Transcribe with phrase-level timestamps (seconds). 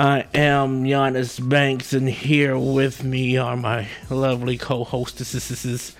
[0.00, 5.94] I am Giannis Banks, and here with me are my lovely co-hostesses,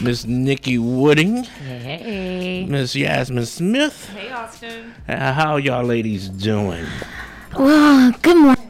[0.00, 2.64] Miss Nikki Wooding, Hey.
[2.66, 4.08] Miss Yasmin Smith.
[4.08, 4.94] Hey, Austin.
[5.06, 6.86] Uh, how y'all ladies doing?
[7.54, 8.61] Well, good morning.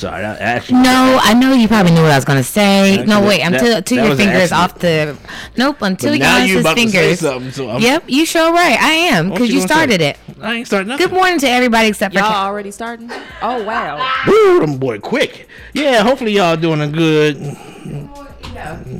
[0.00, 0.80] Sorry, I actually.
[0.80, 2.94] No, I know you probably knew what I was gonna say.
[2.94, 5.16] Actually, no, wait, that- until until that your fingers off the.
[5.58, 7.18] Nope, until But now you Giannis's about to say fingers.
[7.20, 8.80] something, so I'm- Yep, you sure right.
[8.80, 10.10] I am because you you started say?
[10.10, 10.18] it.
[10.40, 11.06] I ain't starting nothing.
[11.06, 12.20] Good morning to everybody except for.
[12.20, 13.10] Y'all already starting?
[13.42, 14.10] Oh, wow.
[14.26, 15.46] Woo, them boy, quick.
[15.74, 17.36] Yeah, hopefully y'all doing a good.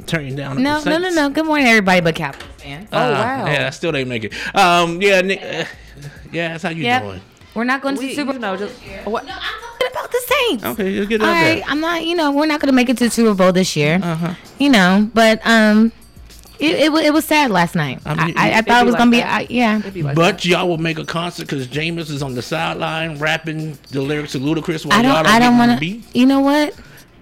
[0.07, 0.63] Turn you down.
[0.63, 1.31] no, no, no, no.
[1.31, 2.89] Good morning, everybody but Capitals fan.
[2.93, 3.47] Oh, wow.
[3.47, 4.35] Yeah, I still didn't make it.
[4.55, 5.41] Um, yeah, Nick.
[5.43, 5.65] Uh,
[6.31, 7.03] yeah, that's how you Yep.
[7.03, 7.21] doing.
[7.55, 8.53] We're not going to We, the Super you Bowl.
[8.53, 9.27] know, just, what?
[9.27, 10.65] No, I'm talking about the Saints.
[10.65, 11.65] Okay, you'll get it All out right, there.
[11.67, 12.05] I'm not.
[12.05, 13.99] You know, we're not going to make it to the Super Bowl this year.
[14.03, 14.35] Uh-huh.
[14.59, 15.93] You know, but um,
[16.59, 18.01] it it, it was sad last night.
[18.05, 19.23] I I, mean, I, I thought it it was be gonna be.
[19.23, 19.79] I, yeah.
[19.91, 20.45] Be like But that.
[20.45, 24.39] y'all will make a concert because Jameis is on the sideline rapping the lyrics to
[24.39, 25.33] Ludacris while I y'all don't.
[25.33, 25.79] I don't want to.
[25.79, 26.05] beat.
[26.15, 26.75] You know what?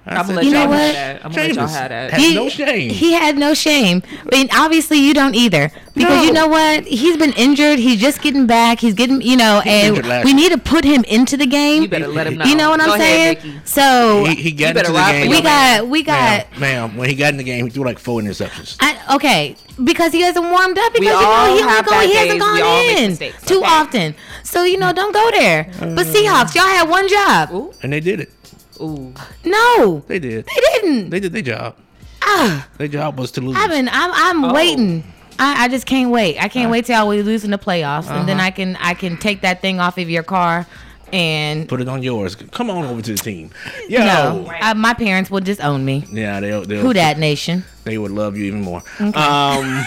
[0.08, 0.78] I'm going to let You know y'all what?
[0.80, 1.24] have that.
[1.24, 2.10] I'm going to let y'all Jameis have that.
[2.12, 2.90] has no shame.
[2.90, 4.02] He had no shame.
[4.32, 6.42] I mean, obviously you don't either, because you No.
[6.42, 6.84] know what?
[6.84, 7.78] He's been injured.
[7.78, 8.80] He's just getting back.
[8.80, 10.40] He's getting, you know, injured and last we year.
[10.40, 11.82] need to put him into the game.
[11.82, 12.45] You better let him know.
[12.46, 13.54] You know what I'm ahead, saying?
[13.54, 13.66] Nikki.
[13.66, 15.30] so he, he got better into the ride for game.
[15.30, 16.50] we got, we got.
[16.52, 18.76] ma'am, ma'am, when he got in the game, he threw like four interceptions.
[18.80, 20.93] I, okay, because he hasn't warmed up.
[20.93, 22.40] Because you know all he, only have go, bad he hasn't days.
[22.40, 23.66] We all gone make in mistakes, too okay?
[23.66, 24.15] often.
[24.45, 25.65] So you know, don't go there.
[25.78, 27.50] But uh, Seahawks, y'all had one job.
[27.52, 28.32] Ooh, And they did it.
[28.80, 29.12] Ooh.
[29.45, 30.46] No, They did.
[30.46, 31.10] they didn't.
[31.10, 31.76] They did their job.
[32.23, 32.68] Ah.
[32.79, 33.57] Their job was to lose.
[33.57, 33.88] I've been.
[33.88, 34.10] I'm.
[34.12, 34.54] I'm Oh.
[34.54, 35.04] waiting.
[35.38, 36.37] I, I just can't wait.
[36.43, 39.16] I can't wait till we lose in the playoffs, and then I can I can
[39.16, 40.66] take that thing off of your car,
[41.12, 42.34] and Put it on yours.
[42.34, 43.51] Come on over to the team.
[43.88, 44.01] Yo.
[44.01, 46.04] no, I, my parents will disown me.
[46.10, 47.65] Yeah, they'll, they'll Who that nation?
[47.84, 48.82] they would love you even more.
[48.99, 49.12] Um,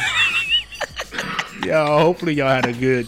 [1.65, 3.07] yo, hopefully y'all had a good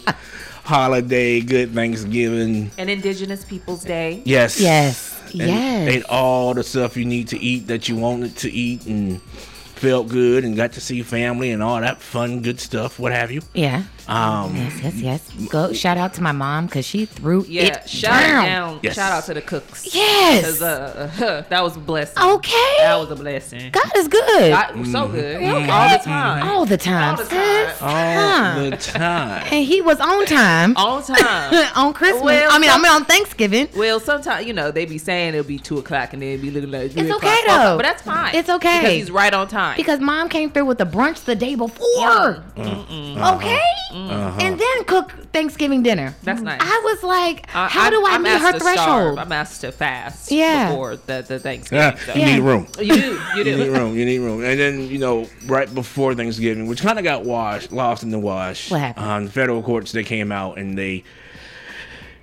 [0.63, 2.71] holiday, good Thanksgiving.
[2.77, 4.21] And Indigenous Peoples Day.
[4.25, 4.59] Yes.
[4.59, 5.89] Yes, And yes.
[5.89, 10.07] Ate all the stuff you need to eat that you wanted to eat and felt
[10.07, 13.41] good and got to see family and all that fun, good stuff, what have you.
[13.53, 13.83] yeah.
[14.07, 15.31] Um, Yes, yes, yes.
[15.49, 18.45] Go shout out to my mom because she threw Yeah, it shout down.
[18.45, 18.79] down.
[18.83, 18.95] Yes.
[18.95, 19.93] Shout out to the cooks.
[19.95, 20.43] Yes.
[20.45, 22.21] 'Cause, uh, that was a blessing.
[22.21, 22.75] Okay.
[22.79, 23.71] That was a blessing.
[23.71, 25.35] God is good God, was so good.
[25.37, 25.69] Okay.
[25.69, 26.47] All the time.
[26.49, 27.09] all the time.
[27.11, 27.73] All the time.
[27.81, 29.47] all the time.
[29.51, 31.69] And he was on time All the time.
[31.75, 32.23] on Christmas.
[32.23, 33.69] Well, I mean, I some- mean on Thanksgiving.
[33.75, 36.71] Well, sometimes you know they be saying it'll be two o'clock and then be looking
[36.71, 37.77] like three It's o'clock, okay, four o'clock, though.
[37.77, 38.35] But that's fine.
[38.35, 38.79] It's okay.
[38.79, 39.77] because he's right on time.
[39.77, 42.43] Because mom came through with the brunch the day before.
[42.57, 43.61] Okay?
[43.93, 46.15] And then cook Thanksgiving dinner.
[46.23, 46.59] That's nice.
[46.61, 48.75] I was like, I- how do I I'm meet asked her to starve.
[48.77, 49.19] threshold?
[49.19, 50.69] I'm asked to fast Yeah.
[50.69, 51.79] before the, the Thanksgiving.
[51.97, 52.35] Yeah, so- you Yeah.
[52.35, 52.67] need room.
[52.79, 53.19] You do.
[53.35, 53.97] You You need room.
[53.97, 54.43] You need room.
[54.43, 58.19] And then, you know, right before Thanksgiving, which kind of got washed, lost in the
[58.19, 58.71] wash.
[58.71, 59.05] What happened?
[59.05, 61.03] Um, federal courts, they came out and they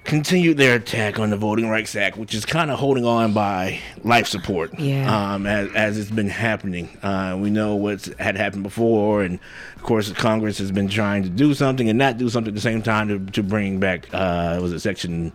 [0.05, 3.81] continued their attack on the Voting Rights Act, which is kind of holding on by
[4.03, 4.79] life support.
[4.79, 5.35] Yeah.
[5.35, 6.89] Um, as, as it's been happening.
[7.03, 9.23] Uh, we know what's had happened before.
[9.23, 9.39] And,
[9.77, 12.61] of course, Congress has been trying to do something and not do something at the
[12.61, 15.33] same time to, to bring back, uh, was it Section...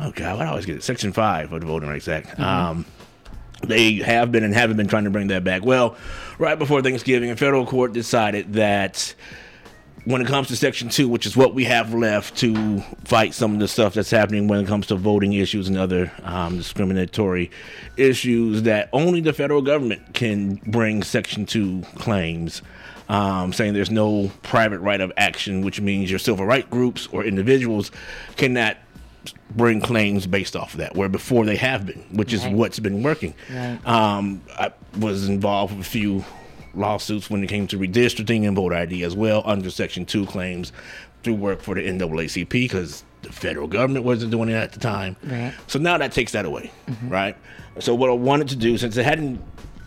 [0.00, 0.84] Oh, God, I always get it.
[0.84, 2.38] Section 5 of the Voting Rights Act.
[2.38, 2.86] Um,
[3.64, 5.64] they have been and haven't been trying to bring that back.
[5.64, 5.96] Well,
[6.38, 9.14] right before Thanksgiving, a federal court decided that
[10.04, 13.52] when it comes to Section 2, which is what we have left to fight some
[13.54, 17.50] of the stuff that's happening when it comes to voting issues and other um, discriminatory
[17.96, 22.62] issues, that only the federal government can bring Section 2 claims.
[23.10, 27.24] Um, saying there's no private right of action, which means your civil rights groups or
[27.24, 27.90] individuals
[28.36, 28.76] cannot
[29.56, 32.52] bring claims based off of that, where before they have been, which is Right.
[32.52, 33.32] what's been working.
[33.50, 33.78] Right.
[33.86, 36.22] Um, I was involved with a few
[36.78, 40.72] lawsuits when it came to redistricting and voter ID as well under Section 2 claims
[41.22, 45.16] through work for the NAACP because the federal government wasn't doing it at the time.
[45.24, 45.52] Right.
[45.66, 46.70] So now that takes that away,
[47.08, 47.36] right?
[47.80, 49.40] So what I wanted to do, since it hadn't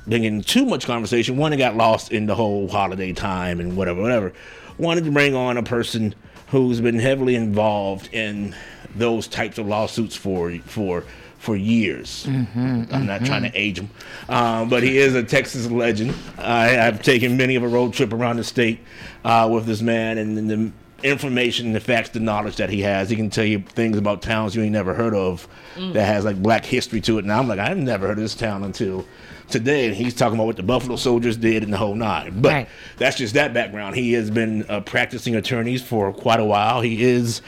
[0.07, 3.77] been in too much conversation, one, it got lost in the whole holiday time and
[3.77, 4.33] whatever, whatever.
[4.77, 6.15] Wanted to bring on a person
[6.47, 8.55] who's been heavily involved in
[8.95, 11.05] those types of lawsuits for for
[11.41, 12.25] for years.
[12.27, 13.89] I'm not trying to age him,
[14.29, 16.13] um, but he is a Texas legend.
[16.37, 18.79] I, I've taken many of a road trip around the state
[19.25, 20.71] uh, with this man, and, and the
[21.07, 23.09] information, the facts, the knowledge that he has.
[23.09, 26.39] He can tell you things about towns you ain't never heard of that has like
[26.41, 27.23] black history to it.
[27.23, 29.03] And I'm like, I've never heard of this town until
[29.49, 29.87] today.
[29.87, 32.39] And he's talking about what the Buffalo Soldiers did and the whole nine.
[32.39, 32.69] But Right.
[32.97, 33.95] that's just that background.
[33.95, 36.81] He has been uh, practicing attorneys for quite a while.
[36.81, 37.41] He is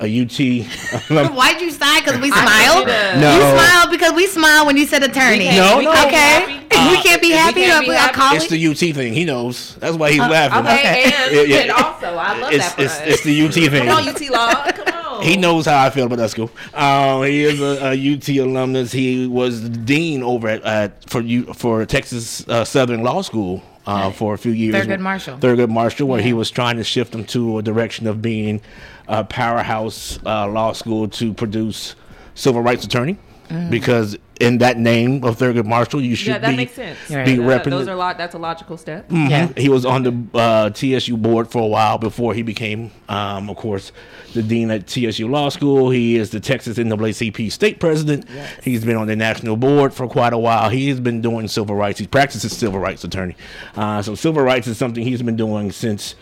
[0.00, 0.38] a UT.
[1.34, 2.00] Why'd you sigh?
[2.00, 2.86] Because we smiled?
[2.86, 3.34] No.
[3.34, 5.44] You smiled because we smiled when you said attorney.
[5.44, 5.92] can't- No, we no.
[5.92, 6.60] can't be Okay.
[6.60, 6.96] happy.
[6.96, 7.60] we can't be we happy.
[7.62, 8.36] can't be happy.
[8.36, 9.12] it's the UT thing.
[9.12, 9.74] He knows.
[9.76, 10.60] That's why he's laughing.
[10.66, 11.02] Okay, Okay.
[11.04, 11.56] and, Yeah, yeah.
[11.62, 13.86] and also, I love It's, that it's, it's the UT thing.
[13.86, 14.72] Come on, UT Law.
[14.72, 15.22] Come on.
[15.22, 16.48] He knows how I feel about that school.
[16.74, 18.92] Um, he is a, a, UT alumnus.
[18.92, 24.10] He was dean over at, at for you for Texas uh, Southern Law School uh,
[24.10, 24.74] for a few years.
[24.74, 25.38] Thurgood Marshall.
[25.38, 26.26] Thurgood Marshall, where yeah.
[26.26, 28.60] he was trying to shift them to a direction of being
[29.08, 31.94] a powerhouse uh, law school to produce
[32.34, 33.18] civil rights attorney.
[33.48, 33.70] Mm.
[33.70, 36.98] Because in that name of Thurgood Marshall, you should yeah, that be, makes sense.
[37.08, 37.38] be right.
[37.38, 37.72] represented.
[37.72, 38.18] Those are a lot.
[38.18, 39.08] That's a logical step.
[39.08, 39.30] Mm-hmm.
[39.30, 39.48] Yeah.
[39.56, 43.56] He was on the uh, TSU board for a while before he became, um, of
[43.56, 43.90] course,
[44.34, 45.90] the dean at TSU Law School.
[45.90, 48.26] He is the Texas NAACP state president.
[48.32, 48.64] Yes.
[48.64, 50.68] He's been on the national board for quite a while.
[50.68, 51.98] He's been doing civil rights.
[51.98, 53.36] He practices civil rights attorney.
[53.74, 56.14] Uh, so civil rights is something he's been doing since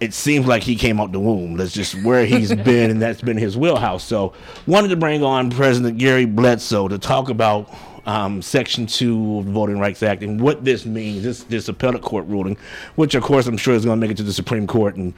[0.00, 1.56] it seems like he came out the womb.
[1.56, 4.02] That's just where he's been, and that's been his wheelhouse.
[4.02, 4.32] So,
[4.66, 7.72] wanted to bring on President Gary Bledsoe to talk about
[8.06, 11.22] um, Section Two of the Voting Rights Act and what this means.
[11.22, 12.56] This this appellate court ruling,
[12.96, 15.12] which of course I'm sure is going to make it to the Supreme Court, and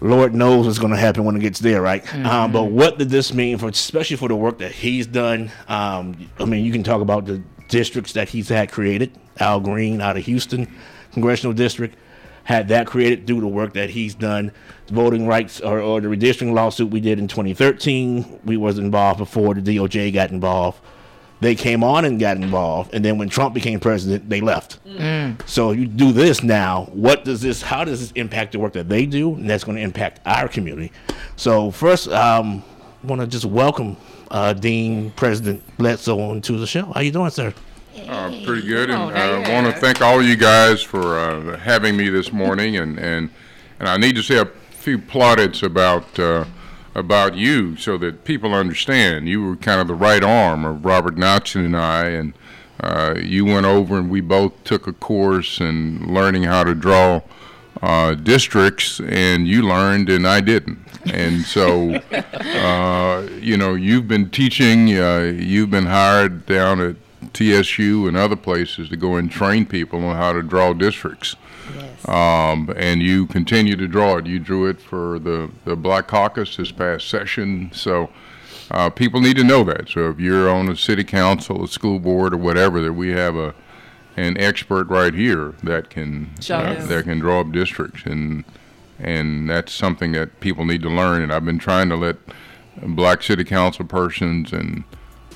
[0.00, 2.04] Lord knows what's going to happen when it gets there, right?
[2.04, 2.26] Mm-hmm.
[2.26, 5.50] Um, but what did this mean for, especially for the work that he's done?
[5.66, 9.12] Um, I mean, you can talk about the districts that he's had created.
[9.40, 10.72] Al Green out of Houston,
[11.12, 11.96] congressional district
[12.48, 14.50] had that created due to work that he's done.
[14.86, 19.18] The voting rights or, or the redistricting lawsuit we did in 2013, we was involved
[19.18, 20.80] before the DOJ got involved.
[21.40, 24.82] They came on and got involved, and then when Trump became president, they left.
[24.86, 25.46] Mm.
[25.46, 26.88] So you do this now.
[26.94, 27.60] What does this?
[27.60, 29.34] How does this impact the work that they do?
[29.34, 30.90] And that's going to impact our community.
[31.36, 32.64] So first, um,
[33.04, 33.98] I want to just welcome
[34.30, 36.86] uh, Dean President Bledsoe into the show.
[36.92, 37.52] How you doing, sir?
[38.06, 42.08] Uh, pretty good, and I want to thank all you guys for uh, having me
[42.08, 43.30] this morning, and, and
[43.80, 46.44] and I need to say a few plaudits about uh,
[46.94, 49.28] about you so that people understand.
[49.28, 52.32] You were kind of the right arm of Robert Notzon and I, and
[52.80, 57.22] uh, you went over and we both took a course in learning how to draw
[57.82, 60.78] uh, districts, and you learned and I didn't.
[61.12, 66.96] And so, uh, you know, you've been teaching, uh, you've been hired down at
[67.32, 71.36] TSU and other places to go and train people on how to draw districts.
[71.74, 72.08] Yes.
[72.08, 74.26] Um, and you continue to draw it.
[74.26, 77.70] You drew it for the, the Black Caucus this past session.
[77.72, 78.10] So
[78.70, 79.88] uh, people need to know that.
[79.88, 83.36] So if you're on a city council, a school board, or whatever, that we have
[83.36, 83.54] a
[84.16, 88.44] an expert right here that can uh, that can draw up districts, and
[88.98, 91.22] and that's something that people need to learn.
[91.22, 92.16] And I've been trying to let
[92.82, 94.84] black city council persons and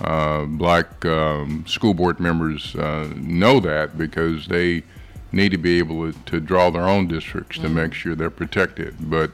[0.02, 4.82] uh, black um, school board members uh, know that because they
[5.30, 7.68] need to be able to, to draw their own districts mm-hmm.
[7.68, 8.94] to make sure they're protected.
[9.00, 9.32] But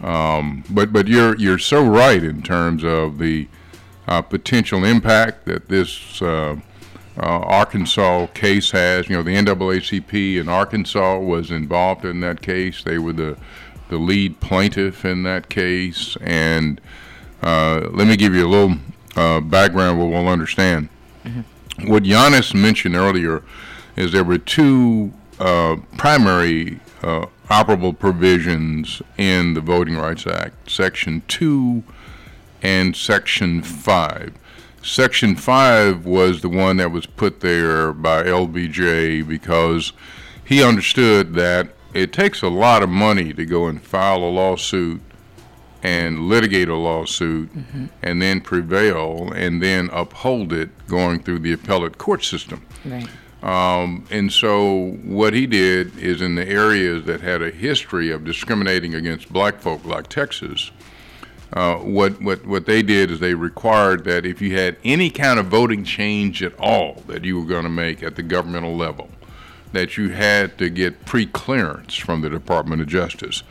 [0.00, 3.48] um, but but you're you're so right in terms of the
[4.08, 6.56] uh, potential impact that this uh,
[7.16, 9.08] uh, Arkansas case has.
[9.08, 12.82] You know, the NAACP in Arkansas was involved in that case.
[12.82, 13.36] They were the
[13.92, 16.16] the lead plaintiff in that case.
[16.22, 16.80] And
[17.42, 18.78] uh, let me give you a little
[19.16, 20.88] uh, background we will understand.
[21.24, 21.90] Mm-hmm.
[21.90, 23.42] What Giannis mentioned earlier
[23.96, 31.22] is there were two uh, primary uh, operable provisions in the Voting Rights Act Section
[31.28, 31.82] 2
[32.62, 34.34] and Section 5.
[34.82, 39.92] Section 5 was the one that was put there by LBJ because
[40.44, 45.00] he understood that it takes a lot of money to go and file a lawsuit
[45.82, 47.86] and litigate a lawsuit mm-hmm.
[48.02, 52.64] and then prevail and then uphold it going through the appellate court system.
[52.84, 53.08] Right.
[53.42, 58.24] Um, and so what he did is in the areas that had a history of
[58.24, 60.70] discriminating against black folk, like Texas,
[61.52, 65.40] uh, what, what, what they did is they required that if you had any kind
[65.40, 69.10] of voting change at all that you were going to make at the governmental level,
[69.72, 73.42] that you had to get pre-clearance from the Department of Justice.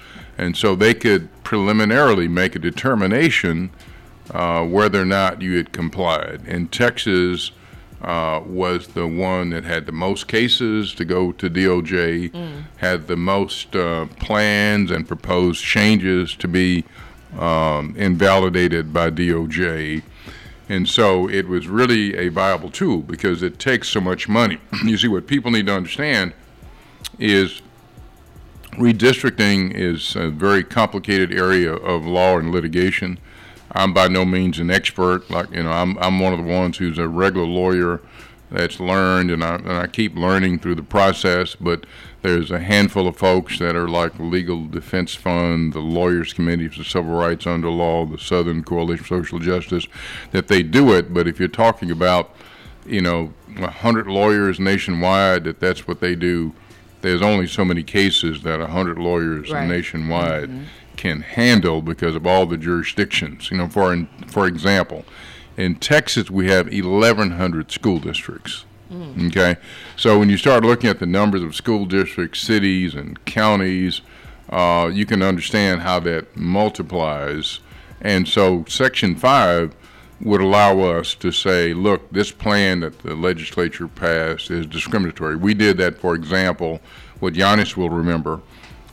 [0.41, 3.69] And so they could preliminarily make a determination
[4.31, 6.41] uh, whether or not you had complied.
[6.47, 7.51] And Texas
[8.01, 12.63] uh, was the one that had the most cases to go to DOJ, mm.
[12.77, 16.85] had the most uh, plans and proposed changes to be
[17.37, 20.01] um, invalidated by DOJ.
[20.67, 24.57] And so it was really a viable tool because it takes so much money.
[24.85, 26.33] you see, what people need to understand
[27.19, 27.61] is
[28.73, 33.19] redistricting is a very complicated area of law and litigation.
[33.71, 35.29] I'm by no means an expert.
[35.29, 38.01] Like you know, I'm I'm one of the ones who's a regular lawyer
[38.49, 41.55] that's learned, and I and I keep learning through the process.
[41.55, 41.85] But
[42.21, 46.83] there's a handful of folks that are like Legal Defense Fund, the Lawyers Committee for
[46.83, 49.87] Civil Rights Under Law, the Southern Coalition for Social Justice,
[50.31, 51.13] that they do it.
[51.13, 52.35] But if you're talking about,
[52.85, 56.53] you know, 100 lawyers nationwide, that that's what they do
[57.01, 59.67] there's only so many cases that 100 lawyers right.
[59.67, 60.63] nationwide mm-hmm.
[60.97, 63.51] can handle because of all the jurisdictions.
[63.51, 65.05] You know, for in, for example,
[65.57, 68.65] in Texas we have 1,100 school districts.
[68.91, 69.27] Mm.
[69.27, 69.59] Okay,
[69.95, 74.01] so when you start looking at the numbers of school districts, cities, and counties,
[74.49, 77.61] uh, you can understand how that multiplies.
[78.01, 79.73] And so, Section Five
[80.23, 85.35] would allow us to say, look, this plan that the legislature passed is discriminatory.
[85.35, 86.79] We did that, for example,
[87.19, 88.41] what Giannis will remember,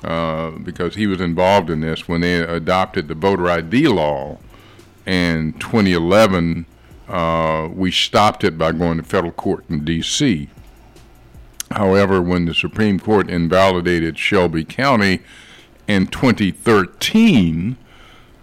[0.05, 4.39] uh, because he was involved in this when they adopted the voter ID law
[5.07, 6.67] in 2011.
[7.09, 10.49] Uh, we stopped it by going to federal court in D.C.
[11.71, 15.21] However, when the Supreme Court invalidated Shelby County
[15.87, 17.77] in 2013,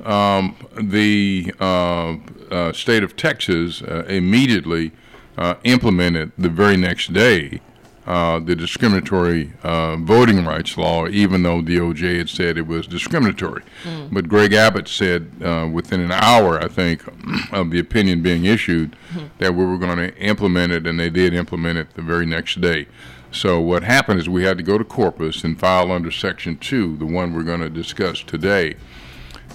[0.05, 2.15] um, the uh,
[2.51, 4.91] uh, state of Texas uh, immediately
[5.37, 7.59] uh, implemented the very next day
[8.05, 13.63] uh, the discriminatory uh, voting rights law, even though DOJ had said it was discriminatory.
[13.83, 14.13] Mm.
[14.13, 17.01] But Greg Abbott said uh, within an hour, I think,
[17.51, 19.29] of the opinion being issued, mm.
[19.39, 22.61] that we were going to implement it, and they did implement it the very next
[22.61, 22.87] day.
[23.31, 26.97] So what happened is we had to go to Corpus and file under Section 2,
[26.97, 28.75] the one we're going to discuss today.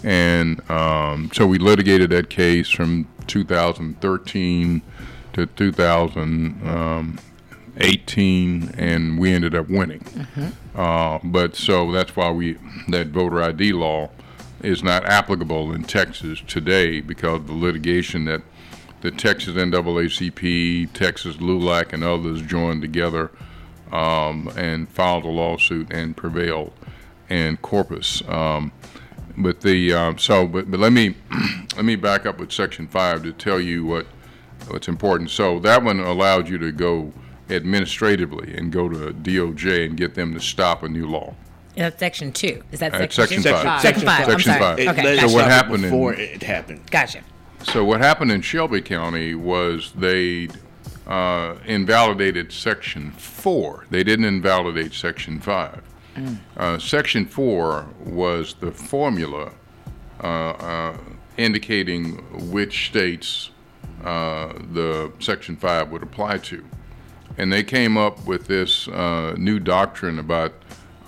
[0.03, 4.83] And um, so we litigated that case from 2013
[5.33, 6.69] to 2000.
[6.69, 7.19] Um,
[7.81, 10.01] 18, and we ended up winning.
[10.01, 10.79] Mm-hmm.
[10.79, 14.11] Uh, but so that's why we that voter ID law
[14.63, 18.43] is not applicable in Texas today because the litigation that
[19.01, 23.31] the Texas NAACP, Texas LULAC, and others joined together
[23.91, 26.73] um, and filed a lawsuit and prevailed
[27.31, 28.23] in Corpus.
[28.29, 28.73] Um,
[29.43, 31.15] but the uh, so but, but let me
[31.77, 34.07] let me back up with Section Five to tell you what
[34.69, 35.31] what's important.
[35.31, 37.13] So that one allowed you to go
[37.49, 41.35] administratively and go to DOJ and get them to stop a new law.
[41.77, 42.63] That's section two.
[42.73, 43.81] Is that That's section, section five.
[43.81, 44.27] Section five.
[44.27, 44.87] Section I'm sorry.
[44.87, 44.89] five.
[44.89, 45.03] Okay.
[45.03, 45.29] let Gotcha.
[45.29, 46.91] So what stop it happened in- before it happened?
[46.91, 47.21] Gotcha.
[47.63, 50.49] So what happened in Shelby County was they
[51.07, 53.87] uh, invalidated Section 4.
[53.91, 55.41] They didn't invalidate Section
[56.15, 56.39] 5.
[56.57, 59.53] Uh, Section 4 was the formula
[60.23, 60.97] uh, uh,
[61.37, 62.17] indicating
[62.51, 63.51] which states
[64.05, 66.65] uh, the Section 5 would apply to.
[67.39, 70.53] And they came up with this uh, new doctrine about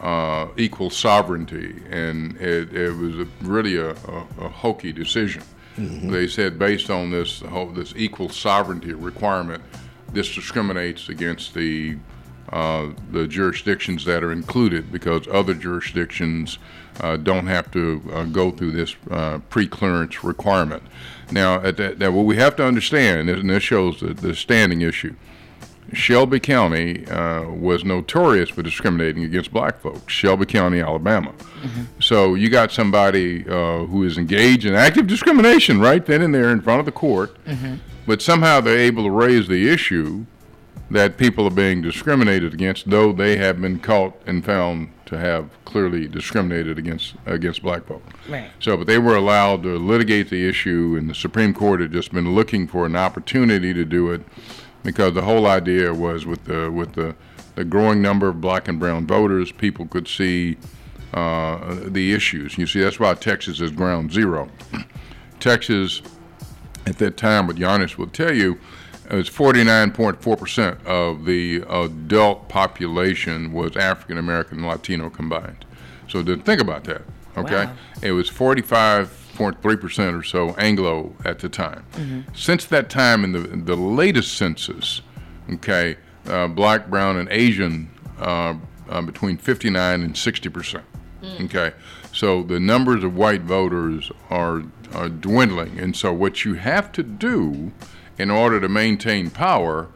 [0.00, 5.42] uh, equal sovereignty, and it, it was a, really a, a, a hokey decision.
[5.76, 9.62] They said based on this whole, this equal sovereignty requirement,
[10.12, 11.96] this discriminates against the
[12.48, 16.58] uh, the jurisdictions that are included because other jurisdictions
[17.00, 20.82] uh, don't have to uh, go through this uh, pre-clearance requirement.
[21.30, 24.82] Now, at that, that what we have to understand, and this shows the, the standing
[24.82, 25.14] issue.
[25.92, 30.12] Shelby County uh, was notorious for discriminating against black folks.
[30.12, 31.32] Shelby County, Alabama.
[32.00, 36.50] So you got somebody uh, who is engaged in active discrimination right then and there
[36.50, 37.36] in front of the court,
[38.06, 40.24] but somehow they're able to raise the issue
[40.92, 45.48] that people are being discriminated against, though they have been caught and found to have
[45.64, 48.02] clearly discriminated against against black folk.
[48.28, 48.50] Right.
[48.60, 52.12] So, but they were allowed to litigate the issue, and the Supreme Court had just
[52.12, 54.22] been looking for an opportunity to do it,
[54.82, 57.14] because the whole idea was with the with the
[57.54, 60.56] the growing number of black and brown voters, people could see
[61.14, 62.56] uh, the issues.
[62.58, 64.48] You see, that's why Texas is ground zero.
[65.40, 66.02] Texas,
[66.86, 68.58] at that time, what Giannis will tell you,
[69.16, 75.64] was 49.4% of the adult population was African American and Latino combined.
[76.08, 77.02] So then think about that,
[77.36, 77.66] okay?
[77.66, 77.74] Wow.
[78.02, 81.84] It was 45.3% or so Anglo at the time.
[82.34, 85.02] Since that time, in the, in the latest census,
[85.54, 88.54] okay, uh, black, brown, and Asian uh,
[88.88, 90.84] uh, between 59 and 60 percent.
[91.42, 91.72] Okay,
[92.12, 97.02] so the numbers of white voters are, are dwindling, and so what you have to
[97.04, 97.70] do
[98.22, 99.88] in order to maintain power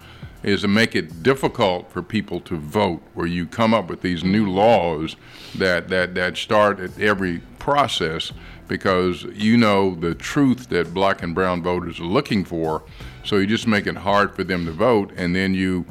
[0.42, 4.24] is to make it difficult for people to vote, where you come up with these
[4.24, 5.14] new laws
[5.54, 8.32] that, that, that start at every process
[8.68, 12.82] because you know the truth that black and brown voters are looking for.
[13.24, 15.86] So you just make it hard for them to vote, and then you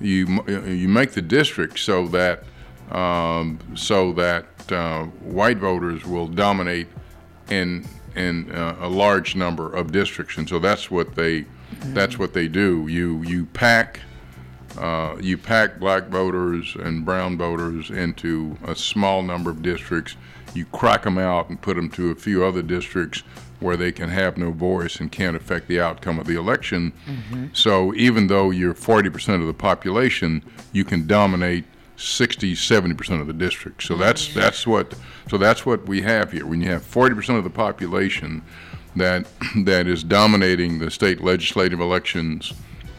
[0.00, 2.44] you you make the district so that
[2.90, 6.86] um, so that uh, white voters will dominate
[7.48, 11.46] in in uh, a large number of districts, and so that's what they
[11.94, 12.86] that's what they do.
[12.88, 14.00] You you pack
[14.78, 20.16] uh, you pack black voters and brown voters into a small number of districts.
[20.54, 23.22] You crack them out and put them to a few other districts
[23.60, 26.92] where they can have no voice and can't affect the outcome of the election.
[27.52, 33.26] So even though you're 40% of the population, you can dominate 60, 70 percent of
[33.26, 33.82] the district.
[33.82, 34.94] So that's that's what
[35.28, 36.46] so that's what we have here.
[36.46, 38.42] When you have 40 percent of the population
[38.96, 39.26] that
[39.64, 42.52] that is dominating the state legislative elections,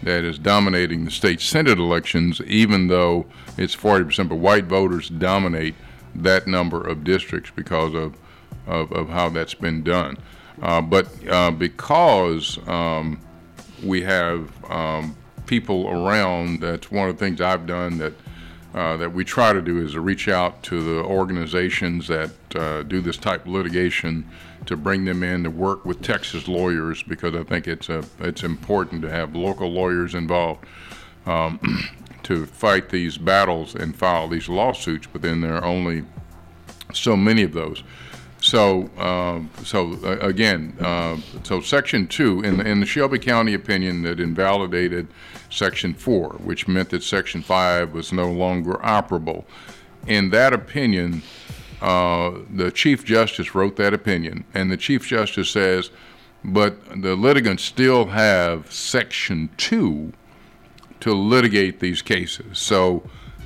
[0.03, 3.25] that is dominating the state senate elections, even though
[3.57, 5.75] it's 40 percent, but white voters dominate
[6.15, 8.17] that number of districts because of
[8.67, 10.17] of, of how that's been done.
[10.62, 13.19] Uh, but uh, because um,
[13.83, 18.13] we have um, people around, that's one of the things I've done that
[18.74, 22.83] uh, that we try to do is to reach out to the organizations that uh,
[22.83, 24.25] do this type of litigation
[24.71, 28.43] to bring them in to work with Texas lawyers because I think it's a it's
[28.43, 30.65] important to have local lawyers involved
[31.25, 31.59] um,
[32.23, 35.07] to fight these battles and file these lawsuits.
[35.11, 36.03] But then there are only
[36.93, 37.83] so many of those.
[38.41, 43.53] So, uh, so uh, again, uh, so Section 2, in the, in the Shelby County
[43.53, 45.07] opinion that invalidated
[45.51, 49.45] Section 4, which meant that Section 5 was no longer operable.
[50.07, 51.21] In that opinion,
[51.81, 55.89] uh, the Chief Justice wrote that opinion, and the Chief Justice says,
[56.43, 60.13] but the litigants still have Section 2
[61.01, 62.59] to litigate these cases.
[62.59, 63.03] So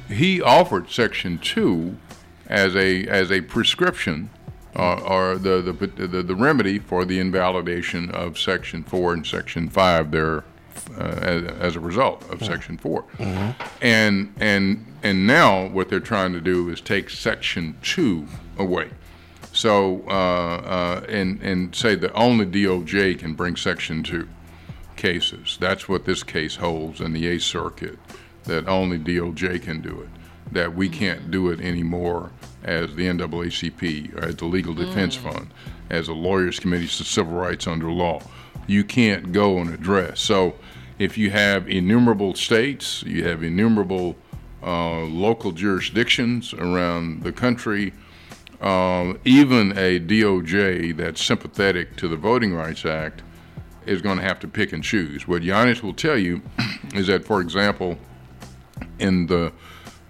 [0.07, 1.97] he offered Section 2
[2.47, 4.29] as a, as a prescription
[4.75, 9.69] uh, or the, the, the, the remedy for the invalidation of Section 4 and Section
[9.69, 10.43] 5 there
[10.97, 13.05] uh, as, as a result of Section 4.
[13.81, 18.25] And, and, and now what they're trying to do is take Section 2
[18.57, 18.89] away.
[19.53, 24.27] So, uh, uh, and, and say that only DOJ can bring Section 2
[24.95, 25.59] cases.
[25.61, 27.99] That's what this case holds in the Eighth Circuit,
[28.45, 30.09] that only DOJ can do it,
[30.51, 32.31] that we can't do it anymore
[32.63, 35.53] as the NAACP, or as the Legal Defense Fund,
[35.91, 38.23] as a Lawyers Committee for Civil Rights under law.
[38.65, 40.19] You can't go and address.
[40.19, 40.55] So
[40.97, 44.15] if you have innumerable states, you have innumerable
[44.65, 47.93] uh, local jurisdictions around the country,
[48.61, 53.21] um, even a DOJ that's sympathetic to the Voting Rights Act
[53.85, 55.27] is going to have to pick and choose.
[55.27, 56.41] What Giannis will tell you
[56.95, 57.97] is that, for example,
[58.99, 59.51] in the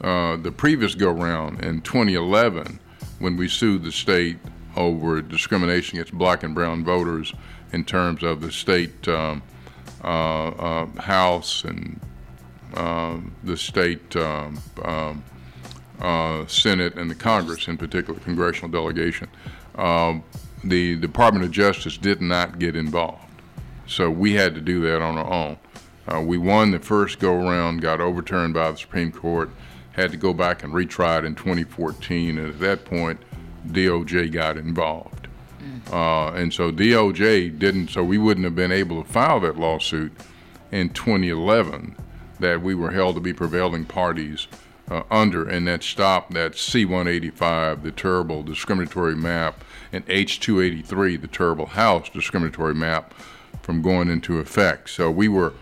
[0.01, 2.79] uh, the previous go round in 2011,
[3.19, 4.37] when we sued the state
[4.75, 7.33] over discrimination against black and brown voters
[7.71, 9.41] in terms of the state um,
[10.03, 11.99] uh, uh, House and
[12.75, 15.23] the state um, um,
[15.99, 19.27] uh, Senate and the Congress, in particular, congressional delegation,
[19.75, 20.23] um,
[20.63, 23.21] the Department of Justice did not get involved.
[23.87, 25.57] So we had to do that on our own.
[26.07, 29.49] Uh, we won the first go around, got overturned by the Supreme Court,
[29.93, 33.19] had to go back and retry it in 2014, and at that point,
[33.67, 35.27] DOJ got involved.
[35.91, 40.11] Uh, and so DOJ didn't, so we wouldn't have been able to file that lawsuit
[40.71, 41.95] in 2011
[42.39, 44.47] that we were held to be prevailing parties
[44.89, 51.65] uh, under, and that stopped that C-185, the terrible discriminatory map, and H-283, the terrible
[51.65, 53.13] House discriminatory map,
[53.61, 54.89] from going into effect.
[54.91, 55.53] So we were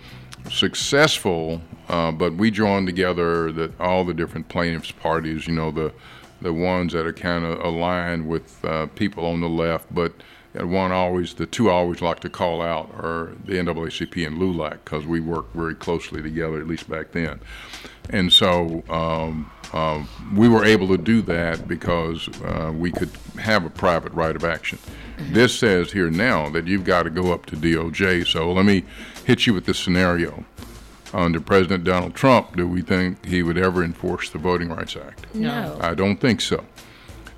[0.50, 5.94] successful, uh, but we joined together that all the different plaintiffs' parties, you know, the
[6.42, 10.12] the ones that are kind of aligned with uh, people on the left, but
[10.54, 14.80] one always, the two I always like to call out are the NAACP and LULAC
[14.84, 17.40] because we work very closely together, at least back then.
[18.10, 23.66] And so um, um, we were able to do that because uh, we could have
[23.66, 24.78] a private right of action.
[25.18, 28.28] This says here now that you've got to go up to DOJ.
[28.28, 28.84] So let me
[29.26, 30.46] hit you with this scenario.
[31.14, 35.34] Under President Donald Trump, do we think he would ever enforce the Voting Rights Act?
[35.36, 35.78] No.
[35.80, 36.66] I don't think so.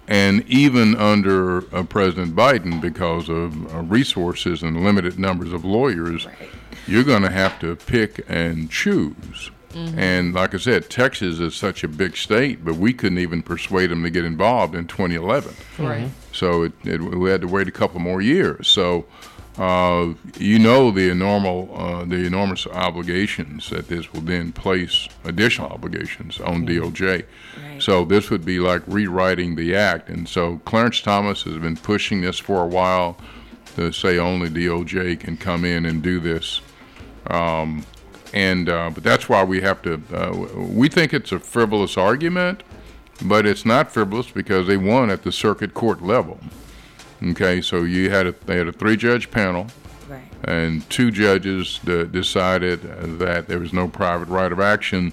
[0.08, 6.28] And even under uh, President Biden, because of uh, resources and limited numbers of lawyers,
[6.88, 9.52] you're going to have to pick and choose.
[9.76, 13.90] And like I said, Texas is such a big state, but we couldn't even persuade
[13.90, 15.54] them to get involved in 2011.
[15.78, 16.10] Right.
[16.32, 18.70] So it, it, we had to wait a couple more years.
[18.70, 19.06] So
[19.58, 25.70] uh, you know the normal, uh, the enormous obligations that this will then place additional
[25.70, 27.26] obligations on DOJ.
[27.64, 27.82] Right.
[27.82, 30.10] So this would be like rewriting the act.
[30.10, 33.18] And so Clarence Thomas has been pushing this for a while
[33.76, 36.62] to say only DOJ can come in and do this.
[37.28, 37.86] Um,
[38.34, 40.02] and uh, but that's why we have to.
[40.14, 42.64] Uh, we think it's a frivolous argument,
[43.24, 46.40] but it's not frivolous because they won at the circuit court level.
[47.26, 49.68] Okay, so you had a they had a three judge panel,
[50.08, 50.22] Right.
[50.44, 52.82] and two judges d- decided
[53.20, 55.12] that there was no private right of action,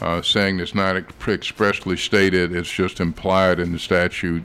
[0.00, 0.96] uh, saying it's not
[1.28, 4.44] expressly stated; it's just implied in the statute.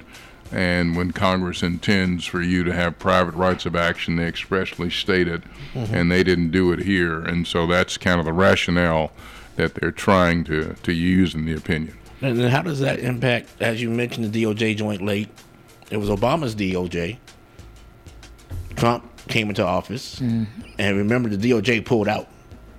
[0.52, 5.28] And when Congress intends for you to have private rights of action, they expressly state
[5.28, 5.44] it,
[5.76, 7.20] and they didn't do it here.
[7.20, 9.12] And so that's kind of the rationale
[9.58, 11.98] that they're trying to, to use in the opinion.
[12.22, 15.28] And how does that impact, as you mentioned, the DOJ joint late?
[15.90, 17.18] It was Obama's DOJ.
[18.76, 20.44] Trump came into office, mm-hmm.
[20.78, 22.28] and remember the DOJ pulled out.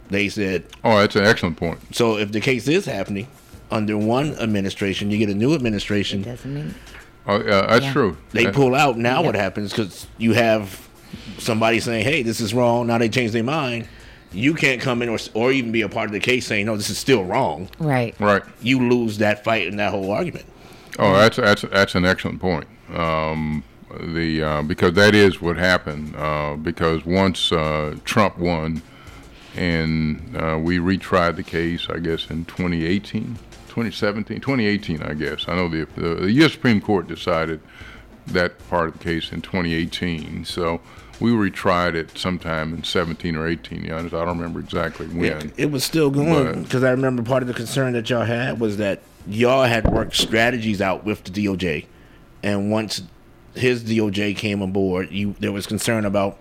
[0.09, 3.29] They said, "Oh, that's an excellent point." So if the case is happening
[3.71, 6.23] under one administration, you get a new administration.
[6.23, 6.75] It doesn't mean.
[7.27, 7.93] Oh, uh, that's yeah.
[7.93, 8.17] true.
[8.31, 8.97] They that, pull out.
[8.97, 9.27] Now yeah.
[9.27, 9.71] what happens?
[9.71, 10.89] Because you have
[11.39, 13.87] somebody saying, "Hey, this is wrong." Now they change their mind.
[14.31, 16.77] You can't come in or, or even be a part of the case saying, "No,
[16.77, 18.19] this is still wrong." Right.
[18.19, 18.43] Right.
[18.63, 20.47] You lose that fight and that whole argument.
[20.99, 22.67] Oh, that's that's that's an excellent point.
[22.95, 23.65] Um,
[24.01, 26.15] the uh, because that is what happened.
[26.17, 28.83] Uh, because once uh, Trump won,
[29.57, 33.37] and uh, we retried the case, I guess in 2018,
[33.69, 35.49] 2017, 2018, I guess.
[35.49, 36.53] I know the, the, the U.S.
[36.53, 37.61] Supreme Court decided
[38.27, 40.45] that part of the case in 2018.
[40.45, 40.81] So
[41.21, 43.85] we retried it sometime in 17 or 18.
[43.85, 45.25] Yeah, I don't remember exactly when.
[45.25, 48.61] It, it was still going because I remember part of the concern that y'all had
[48.61, 51.87] was that y'all had worked strategies out with the DOJ,
[52.43, 53.03] and once
[53.55, 56.39] his DOJ came aboard, you there was concern about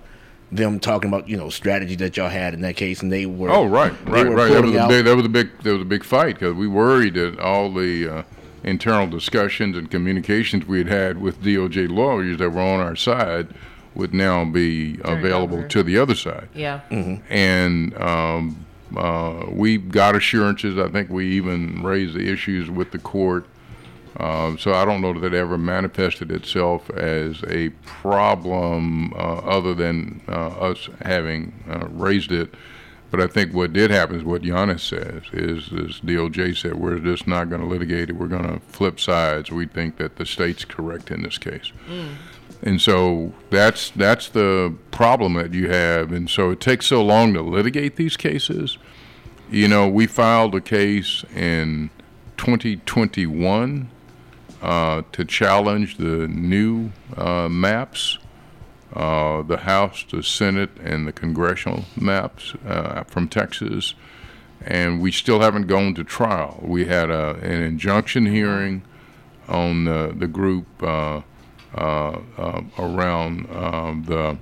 [0.51, 3.49] them talking about you know strategy that y'all had in that case, and they were
[3.49, 5.85] oh right right right that was, a big, that was a big that was a
[5.85, 8.23] big fight because we worried that all the uh,
[8.63, 13.47] internal discussions and communications we had had with DOJ lawyers that were on our side
[13.95, 16.47] would now be available to the other side.
[16.53, 17.21] Yeah, mm-hmm.
[17.33, 20.77] and um, uh, we got assurances.
[20.77, 23.47] I think we even raised the issues with the court
[24.17, 29.75] uh, so I don't know that it ever manifested itself as a problem uh, other
[29.75, 32.53] than uh, us having uh, raised it.
[33.11, 36.99] But I think what did happen is what Giannis says is, this DOJ said we're
[36.99, 38.13] just not going to litigate it.
[38.13, 39.51] We're going to flip sides.
[39.51, 41.71] We think that the state's correct in this case.
[41.87, 42.15] Mm.
[42.63, 46.11] And so that's that's the problem that you have.
[46.11, 48.77] And so it takes so long to litigate these cases.
[49.49, 51.91] You know, we filed a case in
[52.35, 53.89] 2021
[54.61, 58.17] uh, to challenge the new uh, maps,
[58.93, 63.93] uh, the House, the Senate, and the congressional maps uh, from Texas.
[64.61, 66.59] And we still haven't gone to trial.
[66.63, 68.81] We had a, an injunction hearing
[69.47, 71.21] on the, the group uh,
[71.75, 74.37] around um, the,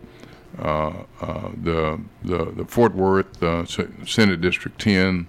[0.57, 3.39] the, the, the Fort Worth
[4.07, 5.27] Senate District 10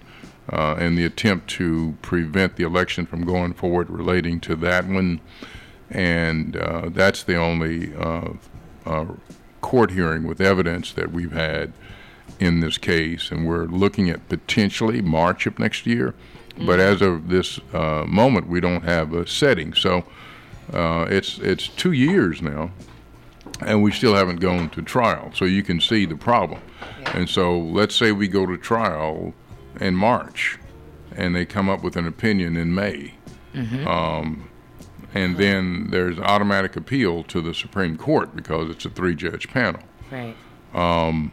[0.51, 5.21] uh, and the attempt to prevent the election from going forward relating to that one.
[5.91, 8.31] And uh, that's the only uh,
[8.85, 9.07] uh,
[9.61, 11.73] court hearing with evidence that we've had
[12.39, 13.31] in this case.
[13.31, 16.15] And we're looking at potentially March of next year.
[16.51, 16.67] Mm-hmm.
[16.67, 19.75] But as of this uh, moment, we don't have a setting.
[19.75, 20.05] So
[20.73, 22.71] it's, it's two years now
[23.61, 25.31] and we still haven't gone to trial.
[25.35, 26.61] So you can see the problem.
[27.01, 27.19] Yeah.
[27.19, 29.35] And so let's say we go to trial
[29.81, 30.59] in March,
[31.15, 33.15] and they come up with an opinion in May.
[33.55, 33.87] Mm-hmm.
[33.87, 34.49] Um,
[35.15, 39.81] and then there's automatic appeal to the Supreme Court because it's a three-judge panel.
[40.11, 40.37] Right.
[40.75, 41.33] Um,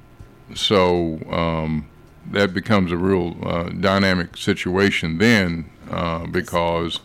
[0.56, 1.90] so um,
[2.32, 7.02] that becomes a real uh, dynamic situation then uh, because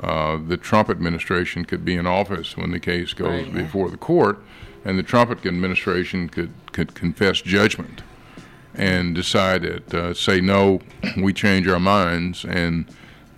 [0.00, 3.54] uh, the Trump administration could be in office when the case goes right.
[3.54, 4.42] before the court,
[4.84, 8.02] and the Trump administration could, could confess judgment
[8.74, 10.80] and decide that uh, say no,
[11.16, 12.86] we change our minds and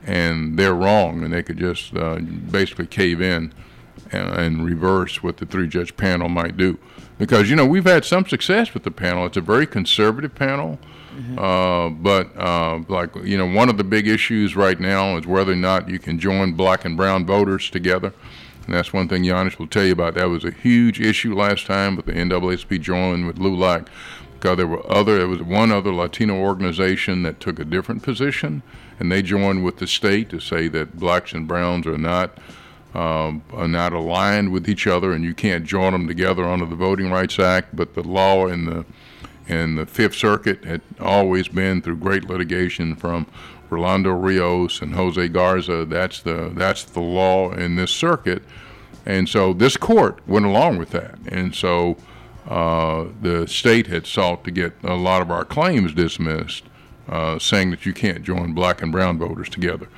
[0.07, 3.53] and they're wrong, and they could just uh, basically cave in
[4.12, 6.79] and, and, reverse what the three judge panel might do.
[7.18, 9.27] Because you know we've had some success with the panel.
[9.27, 10.79] It's a very conservative panel.
[11.16, 11.38] Mm-hmm.
[11.38, 15.53] Uh, but uh, like you know, one of the big issues right now is whether
[15.53, 18.12] or not you can join black and brown voters together.
[18.66, 20.14] And that's one thing Giannis will tell you about.
[20.14, 23.87] That was a huge issue last time with the NAACP joining with LULAC
[24.40, 28.62] there were other was one other Latino organization that took a different position,
[28.99, 32.38] and they joined with the state to say that blacks and browns are not
[32.94, 36.77] um, are not aligned with each other, and you can't join them together under the
[36.77, 37.77] Voting Rights Act.
[37.77, 38.85] But the law in the
[39.49, 43.27] in the Fifth Circuit had always been through great litigation from
[43.70, 45.85] Rolando Rios and Jose Garza.
[45.85, 48.42] That's the that's the law in this circuit,
[49.05, 51.96] and so this court went along with that, and so
[52.48, 56.64] uh, the state had sought to get a lot of our claims dismissed,
[57.09, 59.88] uh, saying that you can't join black and brown voters together.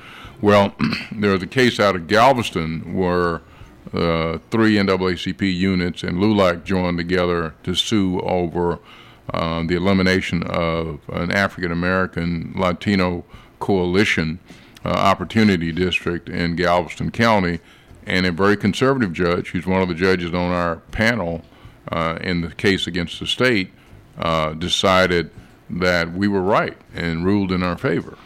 [0.41, 0.73] Well,
[1.11, 3.41] there was a case out of Galveston where
[3.93, 8.79] uh, three NAACP units and LULAC joined together to sue over
[9.33, 13.25] uh, the elimination of an African American Latino
[13.59, 14.39] coalition
[14.85, 17.59] uh, opportunity district in Galveston County.
[18.05, 21.43] And a very conservative judge, who's one of the judges on our panel,
[22.21, 23.71] in the case against the state
[24.19, 25.31] uh, decided
[25.69, 28.17] that we were right and ruled in our favor.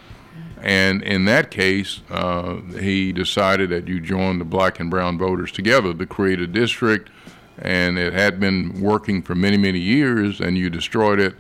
[0.62, 5.52] and in that case, uh, he decided that you join the black and brown voters
[5.52, 7.10] together to create a district,
[7.58, 11.36] and it had been working for many, many years, and you destroyed it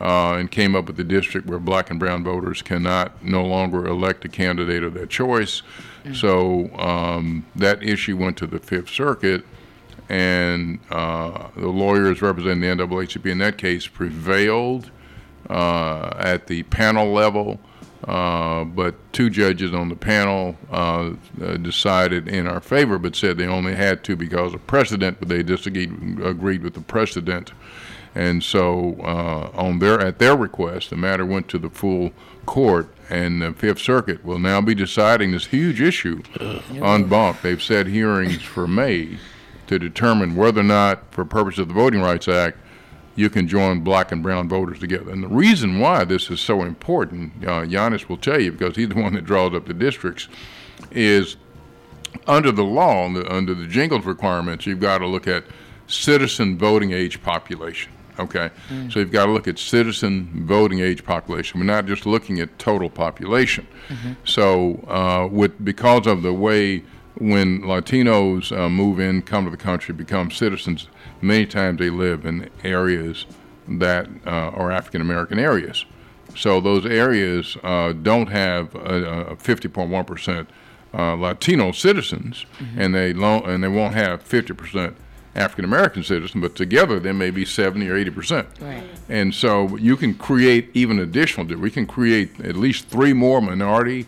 [0.00, 3.86] uh, and came up with a district where black and brown voters cannot no longer
[3.86, 5.62] elect a candidate of their choice.
[6.14, 9.44] So um, that issue went to the Fifth Circuit,
[10.08, 14.90] and uh, the lawyers representing the NAACP in that case prevailed
[15.50, 17.60] uh, at the panel level.
[18.06, 21.10] Uh, but two judges on the panel uh,
[21.60, 25.42] decided in our favor, but said they only had to because of precedent, but they
[25.42, 27.52] disagreed agreed with the precedent.
[28.14, 32.12] And so, uh, on their at their request, the matter went to the full
[32.46, 36.22] court, and the Fifth Circuit will now be deciding this huge issue
[36.70, 37.42] en banc.
[37.42, 39.18] They've set hearings for May
[39.68, 42.58] to determine whether or not, for purpose of the Voting Rights Act,
[43.14, 45.10] you can join black and brown voters together.
[45.10, 48.88] And the reason why this is so important, uh, Giannis will tell you because he's
[48.88, 50.28] the one that draws up the districts,
[50.90, 51.36] is
[52.26, 55.44] under the law, under, under the Gingles requirements, you've got to look at
[55.86, 57.92] citizen voting age population.
[58.20, 58.50] Okay,
[58.90, 61.60] so you've got to look at citizen voting age population.
[61.60, 63.64] We're not just looking at total population.
[64.24, 66.82] So, uh, with because of the way
[67.18, 70.88] when Latinos uh, move in, come to the country, become citizens,
[71.20, 73.26] many times they live in areas
[73.66, 75.84] that uh, are African American areas.
[76.36, 80.48] So those areas uh, don't have a, a 50.1 percent
[80.94, 84.96] uh, Latino citizens, and they lo- and they won't have 50 percent
[85.34, 88.48] African American citizens, but together there may be 70 or 80 percent.
[88.60, 88.84] Right.
[89.08, 91.46] And so you can create even additional.
[91.58, 94.06] We can create at least three more minority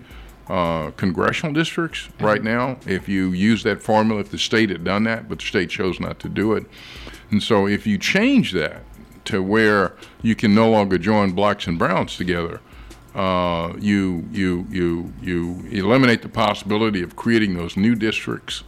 [0.51, 4.21] uh, congressional districts right now if you use that formula.
[4.21, 6.67] If the state had done that, but the state chose not to do it.
[7.31, 8.83] And so if you change that
[9.27, 12.61] to where you can no longer join blacks and browns together,
[13.15, 18.65] uh, you you you you eliminate the possibility of creating those new districts,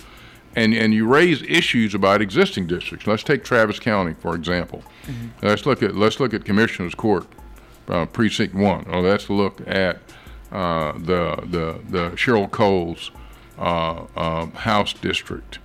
[0.55, 3.09] and and you raise issues about existing districts.
[3.09, 4.85] Let's take Travis County for example.
[5.43, 7.27] Let's look at let's look at Commissioners Court,
[7.89, 8.85] uh, Precinct One.
[8.89, 9.99] Or let's look at
[10.53, 13.11] uh, the the the Sheryl Cole's
[13.59, 15.59] uh, uh, House District,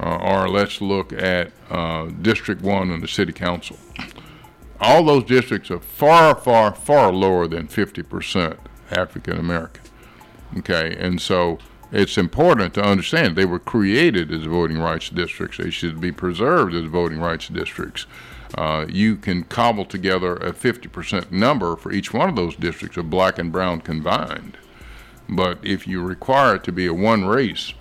[0.00, 3.78] uh, or let's look at uh, District One in the City Council
[4.82, 8.58] all those districts are far, far, far lower than 50%
[8.90, 9.82] African American.
[10.58, 11.58] Okay, and so
[11.92, 15.56] it's important to understand they were created as voting rights districts.
[15.58, 18.06] They should be preserved as voting rights districts.
[18.56, 23.08] Uh, you can cobble together a 50% number for each one of those districts of
[23.08, 24.58] black and brown combined.
[25.28, 27.72] But if you require it to be a one race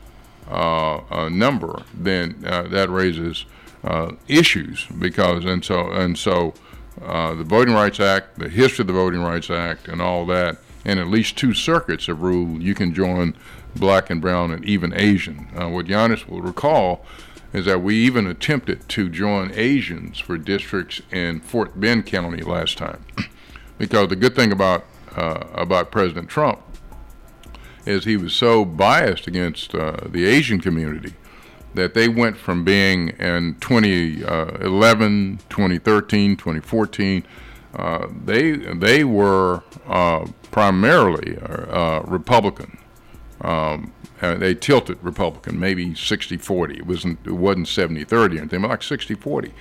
[0.49, 3.45] uh, uh, number, then uh, that raises
[3.83, 6.53] uh, issues because and so and so
[7.01, 10.57] uh, the Voting Rights Act, the history of the Voting Rights Act, and all that,
[10.85, 13.35] and at least two circuits have ruled you can join
[13.75, 15.47] black and brown and even Asian.
[15.53, 17.05] What Giannis will recall
[17.53, 22.77] is that we even attempted to join Asians for districts in Fort Bend County last
[22.77, 23.03] time,
[23.77, 24.85] because the good thing about
[25.15, 26.61] uh, about President Trump
[27.85, 31.13] is he was so biased against uh, the Asian community
[31.73, 37.23] that they went from being in 2011, 2013, 2014,
[37.73, 42.77] uh, they they were uh, primarily uh, Republican.
[43.39, 46.77] Um, and they tilted Republican, maybe 60-40.
[46.77, 49.51] It wasn't it wasn't 70-30 or anything, but like 60-40.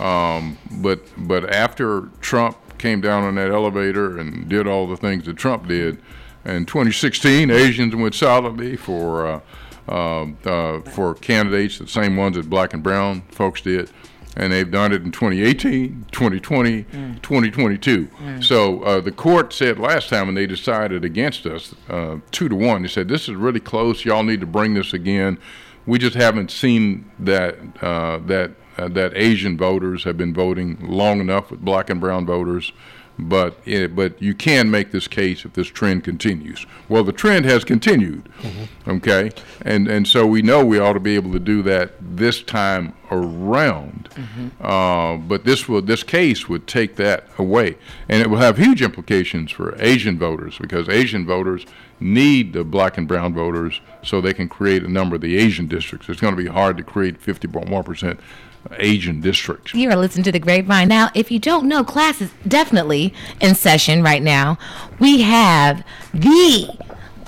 [0.00, 5.26] Um, but but after Trump came down on that elevator and did all the things
[5.26, 6.00] that Trump did,
[6.44, 9.40] in 2016, Asians went solidly for uh,
[9.88, 13.90] uh, uh, for candidates, the same ones that black and brown folks did.
[14.34, 16.84] And they've done it in 2018, 2020,
[17.22, 18.08] 2022.
[18.40, 22.54] So uh, the court said last time when they decided against us, uh, two to
[22.56, 24.04] one, they said, This is really close.
[24.06, 25.38] Y'all need to bring this again.
[25.84, 31.20] We just haven't seen that, uh, that, uh, that Asian voters have been voting long
[31.20, 32.72] enough with black and brown voters
[33.28, 36.66] but it, but you can make this case if this trend continues.
[36.88, 38.90] Well, the trend has continued, mm-hmm.
[38.90, 39.30] okay,
[39.62, 42.94] and and so we know we ought to be able to do that this time
[43.10, 44.08] around.
[44.14, 44.64] Mm-hmm.
[44.64, 47.76] Uh, but this will this case would take that away,
[48.08, 51.66] and it will have huge implications for Asian voters because Asian voters
[52.00, 55.66] need the black and brown voters so they can create a number of the Asian
[55.66, 56.08] districts.
[56.08, 58.20] It's going to be hard to create 50.1 percent
[58.78, 59.74] Asian districts.
[59.74, 60.88] You are listening to the Grapevine.
[60.88, 64.58] Now, if you don't know, class is definitely in session right now.
[64.98, 66.68] We have the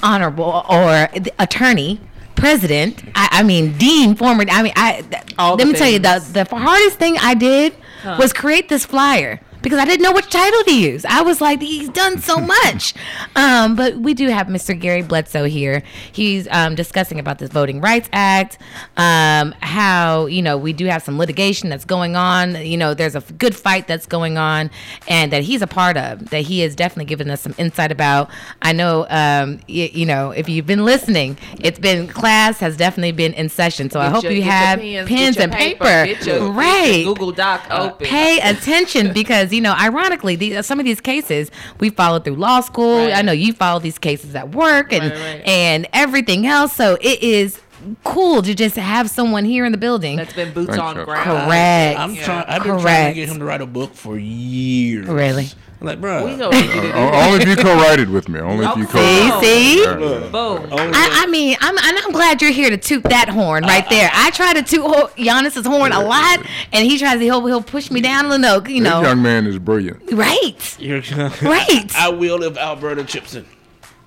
[0.03, 2.01] honorable or the attorney,
[2.37, 3.03] president.
[3.14, 4.44] I, I mean, dean, former.
[4.49, 5.05] I mean, I.
[5.38, 8.85] All let the me tell you, the the hardest thing I did was create this
[8.85, 11.05] flyer because I didn't know which title to use.
[11.05, 12.94] I was like, he's done so much.
[13.35, 14.79] um, but we do have Mr.
[14.79, 15.83] Gary Bledsoe here.
[16.12, 18.59] He's um, discussing about this Voting Rights Act,
[18.96, 22.55] um, how you know we do have some litigation that's going on.
[22.64, 24.70] You know, there's a good fight that's going on,
[25.09, 26.31] and that he's a part of.
[26.31, 28.31] That he has definitely given us some insight about.
[28.62, 33.12] I know, um, y- you know, if you've been listening, it's been class has definitely
[33.12, 33.88] been in session.
[33.90, 36.07] So I hope your- you have pens, pens, and paper, paper.
[36.07, 37.05] get get your right.
[37.07, 38.07] Google Doc open.
[38.07, 42.61] Pay attention because you know, ironically, these, some of these cases we followed through law
[42.61, 43.05] school.
[43.07, 43.14] Right.
[43.17, 45.43] I know you follow these cases at work and Right, right.
[45.47, 46.73] and everything else.
[46.75, 47.61] So it is
[48.03, 50.17] cool to just have someone here in the building.
[50.17, 51.25] That's been boots Thanks, on ground.
[51.47, 52.01] Correct.
[52.01, 52.25] I'm Yeah.
[52.25, 52.45] trying.
[52.49, 55.07] I've been trying to get him to write a book for years.
[55.07, 55.49] Really?
[55.85, 56.25] I'm like, bro.
[56.25, 56.94] We gonna get it.
[56.94, 58.40] Only if you co-write it with me.
[58.40, 59.40] Only if you co-write.
[59.42, 59.85] See, see.
[59.87, 60.31] Boom.
[60.31, 60.70] Boom.
[60.73, 64.11] I, I mean, I'm and I'm glad you're here to toot that horn right there.
[64.12, 66.40] I try to toot ho- Giannis's horn a lot,
[66.73, 68.68] and he tries to he'll, he'll push me down the note.
[68.68, 70.11] You This know, young man is brilliant.
[70.12, 71.01] right, You're,
[71.42, 71.90] right.
[71.97, 73.44] I will if Alberta chips in.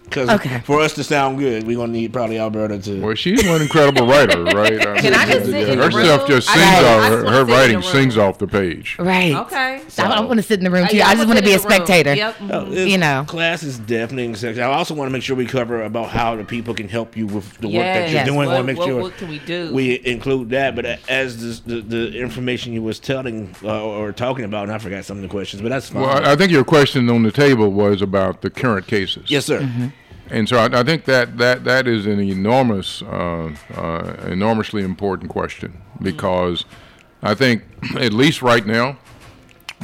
[0.09, 0.59] Because Okay.
[0.65, 3.01] for us to sound good, we're gonna need probably Alberta to.
[3.01, 4.79] Well, she's an incredible writer, right?
[4.99, 6.27] Can I just sit in the her stuff room?
[6.29, 7.01] just sings I off.
[7.11, 8.95] just Her, her the writing sings off the page.
[8.99, 9.35] Right.
[9.35, 9.81] Okay.
[9.99, 10.97] I, I want to sit in the room too.
[10.97, 11.85] yeah, I just wanna be a sit in the room.
[11.87, 12.13] spectator.
[12.15, 12.35] Yep.
[12.51, 12.71] Oh.
[12.71, 13.25] You know.
[13.27, 14.59] class is definitely in.
[14.59, 17.27] I also want to make sure we cover about how the people can help you
[17.27, 18.25] with the work that you're Yes.
[18.25, 18.37] doing.
[18.37, 19.73] What- want to make what- sure what can we do?
[19.73, 24.11] We include that, but uh, as this, the the information you was telling uh, or
[24.13, 26.03] talking about, and I forgot some of the questions, but that's fine.
[26.03, 29.29] Well, I I think your question on the table was about the current cases.
[29.29, 29.59] yes, sir.
[29.61, 29.87] Mm-hmm.
[30.29, 35.29] And so I, I think that, that, that is an enormous, uh, uh, enormously important
[35.29, 36.65] question because
[37.21, 37.63] I think,
[37.95, 38.97] at least right now,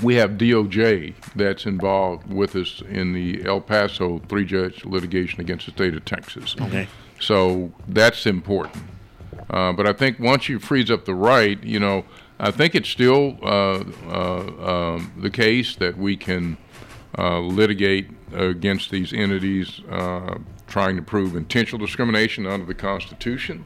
[0.01, 5.65] we have DOJ that's involved with us in the El Paso three judge litigation against
[5.65, 6.55] the state of Texas.
[6.59, 6.87] Okay.
[7.19, 8.83] So that's important.
[9.49, 12.05] Uh, but I think once you freeze up the right, you know,
[12.39, 16.57] I think it's still uh, uh, um, the case that we can
[17.17, 23.65] uh, litigate against these entities uh, trying to prove intentional discrimination under the Constitution.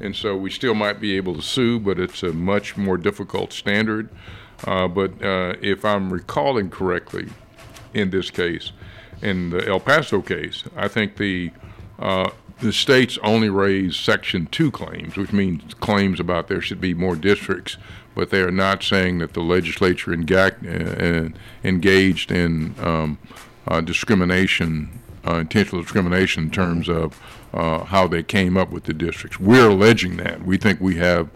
[0.00, 3.52] And so we still might be able to sue, but it's a much more difficult
[3.52, 4.08] standard.
[4.64, 7.28] Uh, but uh, if I'm recalling correctly,
[7.92, 8.72] in this case,
[9.22, 11.50] in the El Paso case, I think the
[11.98, 12.30] uh,
[12.60, 17.16] the states only raised Section Two claims, which means claims about there should be more
[17.16, 17.76] districts,
[18.16, 23.18] but they are not saying that the legislature enga- uh, engaged in um,
[23.68, 24.98] uh, discrimination,
[25.28, 27.20] uh, intentional discrimination in terms of
[27.52, 29.38] uh, how they came up with the districts.
[29.38, 30.42] We're alleging that.
[30.44, 31.28] We think we have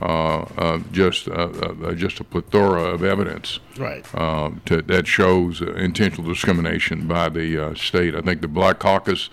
[0.00, 4.04] uh, uh, just uh, uh, just a plethora of evidence Right.
[4.14, 8.14] uh, to, that shows uh, intentional discrimination by the uh, state.
[8.14, 9.28] I think the Black Caucus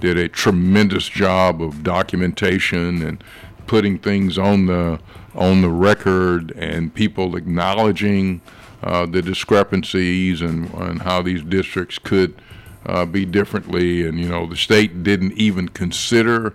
[0.00, 3.22] did a tremendous job of documentation and
[3.66, 4.98] putting things on the
[5.38, 8.42] on the record and people acknowledging
[8.82, 12.34] uh, the discrepancies and, and how these districts could
[12.84, 14.06] uh, be differently.
[14.06, 16.54] And you know, the state didn't even consider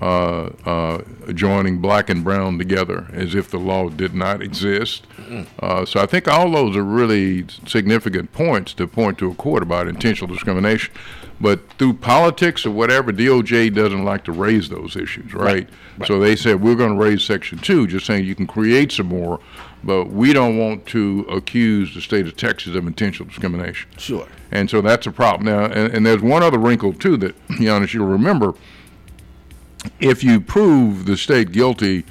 [0.00, 1.02] uh, uh,
[1.34, 5.06] joining black and brown together as if the law did not exist.
[5.58, 9.62] Uh, so I think all those are really significant points to point to a court
[9.62, 10.94] about intentional discrimination.
[11.40, 15.68] But through politics or whatever, DOJ doesn't like to raise those issues, right?
[16.06, 19.06] So they said we're going to raise Section 2, just saying you can create some
[19.06, 19.40] more,
[19.82, 23.88] but we don't want to accuse the state of Texas of intentional discrimination.
[23.96, 24.26] Sure.
[24.50, 25.46] And so that's a problem.
[25.46, 28.54] Now, and, and there's one other wrinkle, too, that, Giannis, you'll remember.
[29.98, 32.04] If you prove the state guilty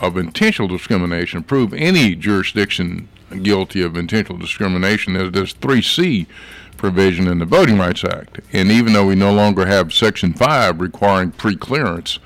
[0.00, 3.08] of intentional discrimination, prove any jurisdiction
[3.42, 6.26] guilty of intentional discrimination, there's this 3C
[6.78, 8.40] provision in the Voting Rights Act.
[8.52, 12.18] And even though we no longer have Section 5 requiring pre-clearance,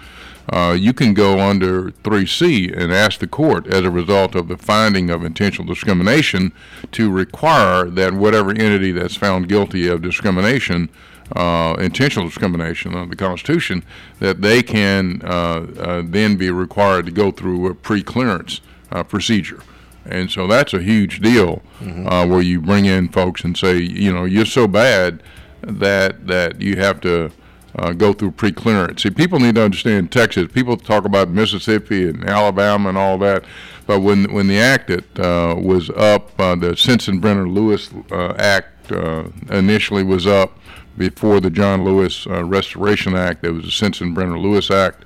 [0.49, 4.57] uh, you can go under 3C and ask the court, as a result of the
[4.57, 6.53] finding of intentional discrimination,
[6.93, 10.88] to require that whatever entity that's found guilty of discrimination,
[11.35, 13.83] uh, intentional discrimination under the Constitution,
[14.19, 18.61] that they can uh, uh, then be required to go through a pre-clearance
[18.91, 19.62] uh, procedure.
[20.05, 24.12] And so that's a huge deal uh, where you bring in folks and say, you
[24.12, 25.23] know, you're so bad
[25.62, 27.31] that that you have to
[27.77, 29.03] uh, go through pre-clearance.
[29.03, 30.51] See, people need to understand Texas.
[30.53, 33.45] People talk about Mississippi and Alabama and all that,
[33.87, 38.93] but when when the act that uh, was up, uh, the Sensenbrenner Lewis uh, Act
[38.93, 40.59] uh, initially was up
[40.99, 43.43] before the John Lewis uh, Restoration Act.
[43.43, 45.05] There was the Sensenbrenner Lewis Act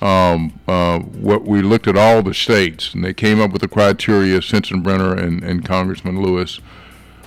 [0.00, 3.68] um, uh, what we looked at all the states, and they came up with the
[3.68, 4.40] criteria.
[4.40, 6.60] Sensenbrenner and, and Congressman Lewis,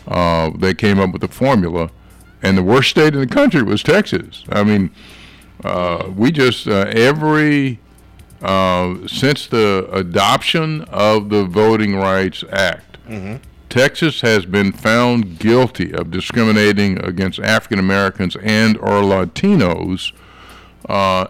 [0.08, 1.90] uh, they came up with the formula,
[2.42, 4.44] and the worst state in the country was Texas.
[4.50, 4.90] I mean,
[5.64, 7.80] uh, we just uh, every
[8.42, 12.98] uh, since the adoption of the Voting Rights Act,
[13.70, 20.12] Texas has been found guilty of discriminating against African Americans and or Latinos
[20.90, 21.28] uh,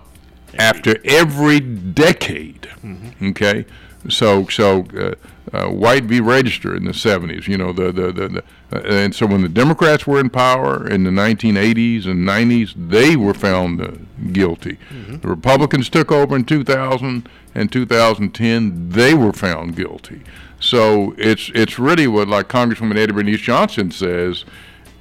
[0.58, 2.62] after every decade.
[2.84, 3.30] Mm-hmm.
[3.30, 3.66] Okay,
[4.10, 5.16] so so uh,
[5.54, 6.20] uh, White v.
[6.20, 7.48] Regester in the 70s.
[7.48, 10.88] You know the the, the, the uh, and so when the Democrats were in power
[10.88, 13.92] in the 1980s and 90s, they were found uh,
[14.32, 14.78] guilty.
[14.90, 15.18] Mm-hmm.
[15.18, 18.90] The Republicans took over in 2000 and 2010.
[18.90, 20.22] They were found guilty.
[20.60, 24.46] So it's it's really what like Congresswoman Eddie Bernice Johnson says.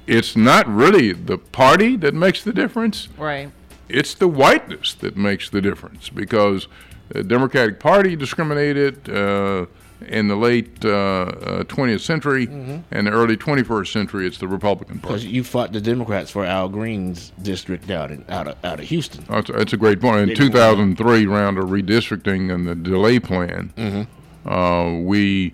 [0.05, 3.07] It's not really the party that makes the difference.
[3.17, 3.49] Right.
[3.93, 6.67] It's the whiteness that makes the difference because
[7.09, 9.09] the Democratic Party discriminated.
[9.09, 9.67] Uh,
[10.07, 12.79] in the late uh, uh, 20th century mm-hmm.
[12.91, 15.15] and the early 21st century, it's the Republican Party.
[15.15, 18.85] Because you fought the Democrats for Al Green's district out in, out of out of
[18.87, 19.25] Houston.
[19.29, 20.29] That's, that's a great point.
[20.29, 24.49] In 2003 round of redistricting and the DeLay plan, mm-hmm.
[24.49, 25.53] uh, we.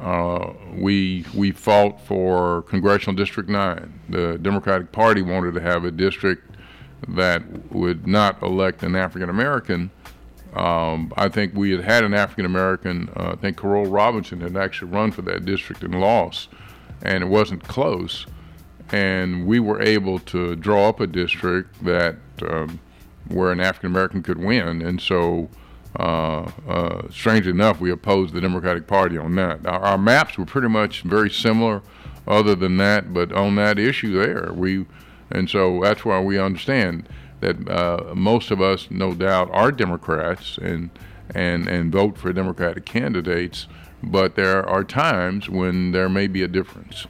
[0.00, 4.00] Uh, we we fought for congressional district nine.
[4.08, 6.51] The Democratic Party wanted to have a district
[7.08, 9.90] that would not elect an African American,
[10.54, 14.56] um, I think we had had an African American, uh, I think Carol Robinson had
[14.56, 16.50] actually run for that district and lost,
[17.02, 18.26] and it wasn't close.
[18.90, 22.78] And we were able to draw up a district that um,
[23.28, 24.82] where an African American could win.
[24.82, 25.48] And so,
[25.98, 29.66] uh, uh, strangely enough, we opposed the Democratic Party on that.
[29.66, 31.82] Our, our, maps were pretty much very similar,
[32.26, 34.86] other than that, but on that issue there, we,
[35.32, 37.08] and so that's why we understand
[37.40, 40.90] that uh, most of us, no doubt, are Democrats and
[41.34, 43.66] and and vote for Democratic candidates.
[44.02, 47.06] But there are times when there may be a difference.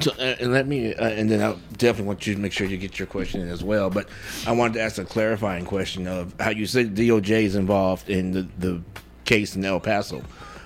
[0.00, 2.66] So, uh, and let me, uh, and then I definitely want you to make sure
[2.66, 3.88] you get your question in as well.
[3.88, 4.08] But
[4.46, 8.32] I wanted to ask a clarifying question of how you said DOJ is involved in
[8.32, 8.82] the, the
[9.24, 10.22] case in El Paso,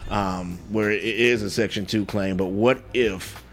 [0.09, 2.37] um, where it is a Section 2 claim.
[2.37, 3.44] But what if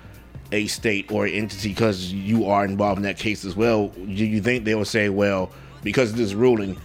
[0.51, 4.41] a state or entity because you are involved in that case as well, do you
[4.41, 5.51] think they will say, well,
[5.83, 6.77] because of this ruling,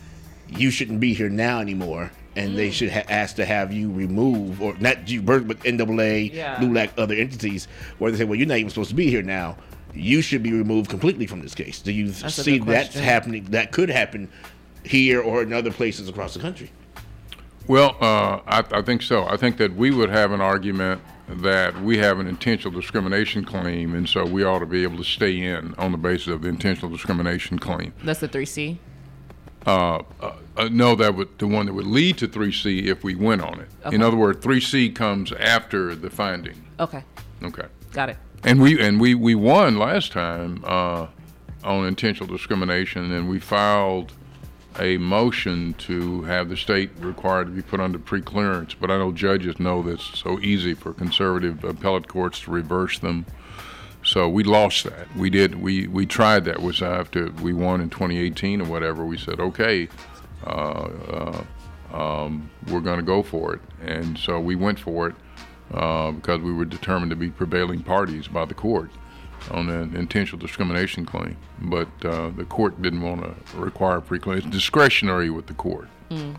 [0.48, 2.56] you shouldn't be here now anymore, and mm.
[2.56, 6.56] they should ha- ask to have you removed, or not you, but NAA, yeah.
[6.60, 7.66] LULAC, other entities,
[7.98, 9.56] where they say, well, you're not even supposed to be here now.
[9.92, 11.80] You should be removed completely from this case.
[11.80, 13.44] Do you that's see that's happening?
[13.46, 14.28] That could happen
[14.84, 16.70] here or in other places across the country.
[17.66, 19.26] Well, uh, I, I think so.
[19.26, 23.94] I think that we would have an argument that we have an intentional discrimination claim,
[23.94, 26.48] and so we ought to be able to stay in on the basis of the
[26.48, 27.92] intentional discrimination claim.
[28.04, 28.78] That's the 3C?
[29.66, 33.16] Uh, uh, uh, no, that would the one that would lead to 3C if we
[33.16, 33.68] went on it.
[33.84, 33.96] Okay.
[33.96, 36.64] In other words, 3C comes after the finding.
[36.78, 37.02] Okay.
[37.42, 37.66] Okay.
[37.92, 38.16] Got it.
[38.44, 41.08] And we and we we won last time uh,
[41.64, 44.12] on intentional discrimination, and we filed
[44.78, 49.12] a motion to have the state required to be put under preclearance, but I know
[49.12, 53.26] judges know that it's so easy for conservative appellate courts to reverse them.
[54.04, 55.14] So we lost that.
[55.16, 55.60] We did.
[55.60, 56.62] We we tried that.
[56.62, 59.04] Was after we won in 2018 or whatever.
[59.04, 59.88] We said, okay,
[60.46, 61.44] uh, uh,
[61.92, 65.16] um, we're going to go for it, and so we went for it
[65.74, 68.90] uh, because we were determined to be prevailing parties by the court
[69.50, 74.38] on an intentional discrimination claim, but uh, the court didn't want to require pre-claim.
[74.38, 75.88] It's discretionary with the court.
[76.10, 76.36] Mm.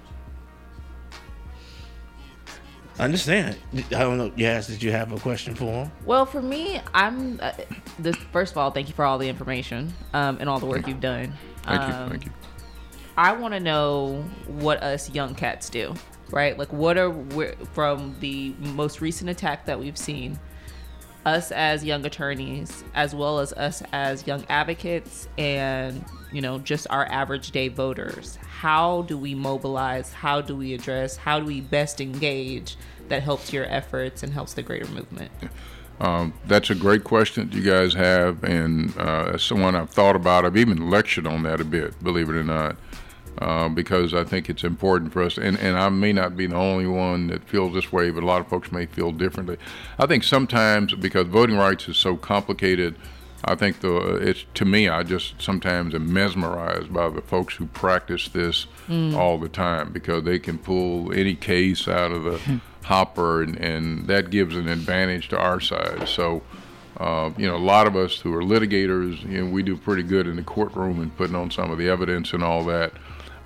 [2.99, 3.57] I understand.
[3.75, 4.31] I don't know.
[4.35, 5.91] Yes, did you have a question for him?
[6.03, 7.39] Well, for me, I'm.
[7.39, 7.51] Uh,
[7.99, 10.87] this first of all, thank you for all the information um, and all the work
[10.87, 11.33] you've done.
[11.63, 12.09] Thank um, you.
[12.09, 12.31] Thank you.
[13.15, 15.93] I want to know what us young cats do,
[16.31, 16.57] right?
[16.57, 20.39] Like, what are we from the most recent attack that we've seen?
[21.27, 26.87] Us as young attorneys as well as us as young advocates and you know just
[26.89, 31.61] our average day voters how do we mobilize how do we address how do we
[31.61, 32.77] best engage
[33.09, 35.31] that helps your efforts and helps the greater movement?
[35.99, 40.15] Um, that's a great question that you guys have and uh, as someone i've thought
[40.15, 40.45] about.
[40.45, 42.77] I've even lectured on that a bit believe it or not
[43.39, 45.37] uh, because I think it's important for us.
[45.37, 48.25] And, and I may not be the only one that feels this way, but a
[48.25, 49.57] lot of folks may feel differently.
[49.99, 52.95] I think sometimes because voting rights is so complicated,
[53.45, 57.67] I think the it's to me I just sometimes am mesmerized by the folks who
[57.67, 59.15] practice this mm.
[59.15, 64.07] all the time because they can pull any case out of the hopper and, and
[64.07, 66.07] that gives an advantage to our side.
[66.07, 66.41] So.
[66.99, 70.01] Uh, you know, a lot of us who are litigators, you know, we do pretty
[70.01, 72.91] good in the courtroom and putting on some of the evidence and all that.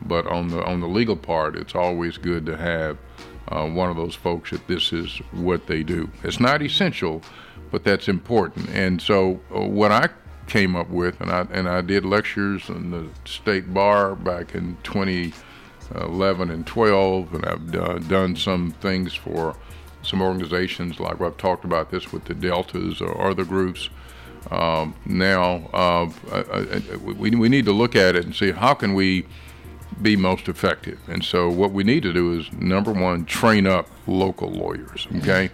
[0.03, 2.97] But on the on the legal part, it's always good to have
[3.49, 6.09] uh, one of those folks that this is what they do.
[6.23, 7.21] It's not essential,
[7.71, 8.69] but that's important.
[8.69, 10.09] And so uh, what I
[10.47, 14.77] came up with, and I and I did lectures in the state bar back in
[14.83, 19.55] 2011 and 12, and I've done some things for
[20.03, 23.89] some organizations like I've talked about this with the Deltas or other groups.
[24.49, 26.09] Um, now uh,
[27.01, 29.27] we, we need to look at it and see how can we
[30.01, 30.99] be most effective.
[31.07, 35.07] And so what we need to do is number one, train up local lawyers.
[35.17, 35.49] Okay,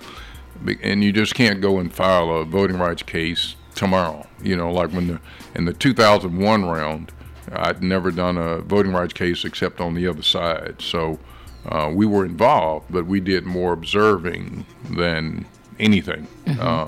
[0.81, 4.25] and you just can't go and file a voting rights case tomorrow.
[4.41, 5.19] You know, like when the
[5.55, 7.11] in the 2001 round,
[7.51, 10.81] I'd never done a voting rights case except on the other side.
[10.81, 11.19] So
[11.67, 15.45] uh, we were involved, but we did more observing than
[15.79, 16.27] anything.
[16.45, 16.61] Mm-hmm.
[16.61, 16.87] Uh,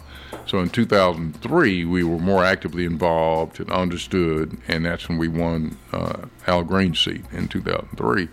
[0.49, 5.77] so in 2003, we were more actively involved and understood, and that's when we won
[5.93, 8.27] uh, Al Green's seat in 2003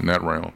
[0.00, 0.50] in that round.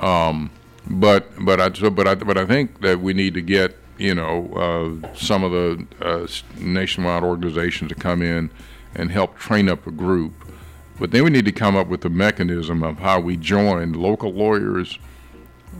[0.00, 0.50] Um,
[0.88, 4.14] but but I so, but I but I think that we need to get you
[4.14, 6.26] know uh, some of the uh,
[6.58, 8.48] nationwide organizations to come in
[8.94, 10.32] and help train up a group.
[10.98, 14.32] But then we need to come up with a mechanism of how we join local
[14.32, 14.98] lawyers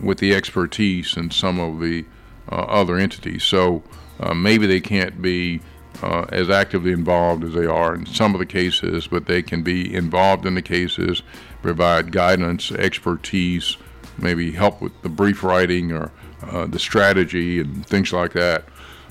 [0.03, 2.05] with the expertise and some of the
[2.53, 3.43] uh, other entities.
[3.43, 3.83] So
[4.21, 5.61] uh, maybe they can't be
[6.03, 9.63] uh, as actively involved as they are in some of the cases, but they can
[9.63, 11.23] be involved in the cases,
[11.63, 13.77] provide guidance, expertise,
[14.19, 16.11] maybe help with the brief writing or
[16.43, 18.65] uh, the strategy and things like that,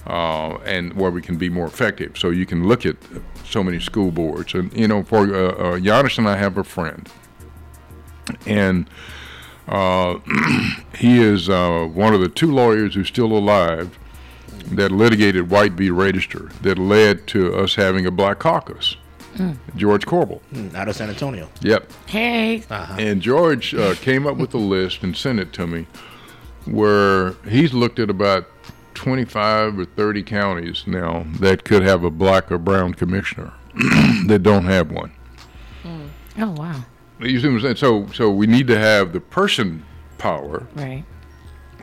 [0.07, 2.17] uh, and where we can be more effective.
[2.17, 2.97] So you can look at
[3.43, 7.09] so many school boards, and you know, for uh, Giannis and I have a friend,
[8.45, 8.89] and
[9.67, 10.19] uh,
[10.97, 13.97] he is uh, one of the two lawyers who's still alive
[14.71, 15.89] that litigated White v.
[15.89, 18.97] Regester that led to us having a black caucus.
[19.35, 19.57] Mm.
[19.75, 20.39] George Korbel.
[20.53, 21.49] Mm, out of San Antonio.
[21.61, 21.91] Yep.
[22.05, 22.63] Hey.
[22.69, 22.95] Uh-huh.
[22.97, 25.87] And George uh, came up with a list and sent it to me
[26.65, 28.47] where he's looked at about
[28.93, 33.53] 25 or 30 counties now that could have a black or brown commissioner
[34.27, 35.11] that don't have one.
[35.83, 36.09] Mm.
[36.39, 36.85] Oh, wow.
[37.19, 37.75] You see what I'm saying?
[37.75, 39.85] So, so we need to have the person
[40.17, 41.03] power right.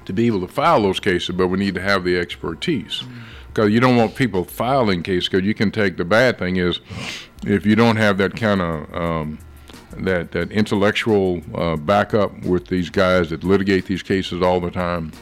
[0.04, 3.02] To be able to file those cases, but we need to have the expertise.
[3.48, 6.80] Because you don't want people filing cases, because you can take the bad thing is
[7.44, 9.38] if you don't have that kind of um,
[9.98, 15.12] that, that intellectual uh, backup with these guys that litigate these cases all the time,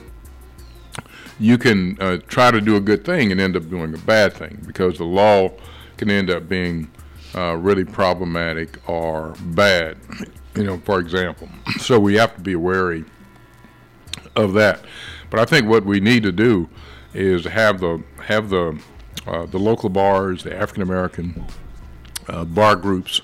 [1.41, 4.33] you can uh, try to do a good thing and end up doing a bad
[4.33, 5.51] thing because the law
[5.97, 6.91] can end up being
[7.35, 9.97] uh, really problematic or bad,
[10.55, 11.49] you know, for example.
[11.78, 13.05] So we have to be wary
[14.37, 14.85] of that.
[15.31, 16.68] But I think what we need to do
[17.14, 18.81] is have the have the
[19.26, 21.47] uh, the local bars, the African American
[22.28, 23.20] uh, bar groups,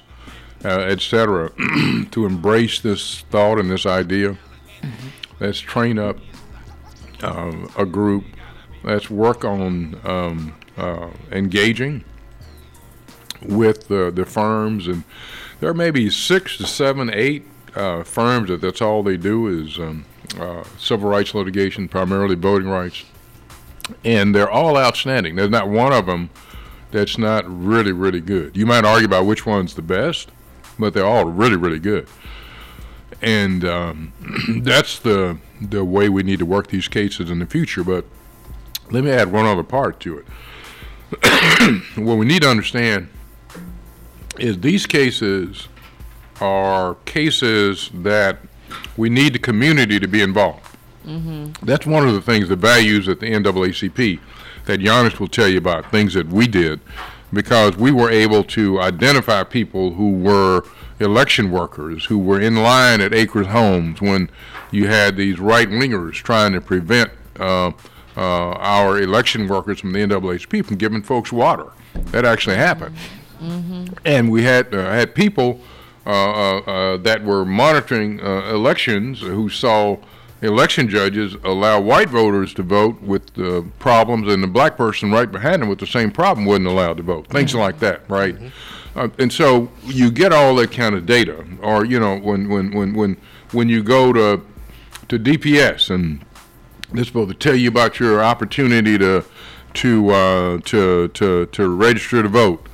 [0.64, 1.50] uh, etc.,
[2.10, 4.36] to embrace this thought and this idea.
[4.82, 5.08] Mm-hmm.
[5.40, 6.18] Let's train up
[7.22, 8.24] uh, a group.
[8.82, 12.04] Let's work on um, uh, engaging
[13.42, 15.04] with the, the firms, and
[15.60, 19.78] there may be six to seven, eight uh, firms that that's all they do is
[19.78, 20.04] um,
[20.38, 23.04] uh, civil rights litigation, primarily voting rights,
[24.04, 25.36] and they're all outstanding.
[25.36, 26.30] There's not one of them
[26.90, 28.56] that's not really, really good.
[28.56, 30.30] You might argue about which one's the best,
[30.78, 32.08] but they're all really, really good.
[33.22, 34.12] And um,
[34.62, 37.82] that's the the way we need to work these cases in the future.
[37.82, 38.04] But
[38.90, 40.26] let me add one other part to it.
[41.96, 43.08] what we need to understand
[44.38, 45.68] is these cases
[46.40, 48.38] are cases that
[48.96, 50.76] we need the community to be involved.
[51.06, 51.64] Mm-hmm.
[51.64, 54.20] That's one of the things, the values at the NAACP
[54.64, 56.80] that Giannis will tell you about, things that we did,
[57.32, 60.64] because we were able to identify people who were
[60.98, 64.30] election workers, who were in line at Acres Homes when
[64.70, 67.70] you had these right wingers trying to prevent uh,
[68.16, 71.66] uh, our election workers from the NAACP from giving folks water.
[72.10, 72.96] That actually happened.
[73.40, 73.94] Mm-hmm.
[74.04, 75.60] And we had uh, had people
[76.06, 79.98] that were monitoring elections who saw
[80.42, 85.30] election judges allow white voters to vote with the problems, and the black person right
[85.30, 87.26] behind them with the same problem wasn't allowed to vote.
[87.28, 87.60] Things mm-hmm.
[87.60, 88.34] like that, right?
[88.34, 88.98] Mm-hmm.
[88.98, 92.70] Uh, and so you get all that kind of data, or you know, when when
[92.72, 93.16] when when
[93.52, 94.42] when you go to
[95.08, 96.24] to DPS and
[96.92, 99.24] they're supposed to tell you about your opportunity to
[99.74, 102.66] to uh, to to to register to vote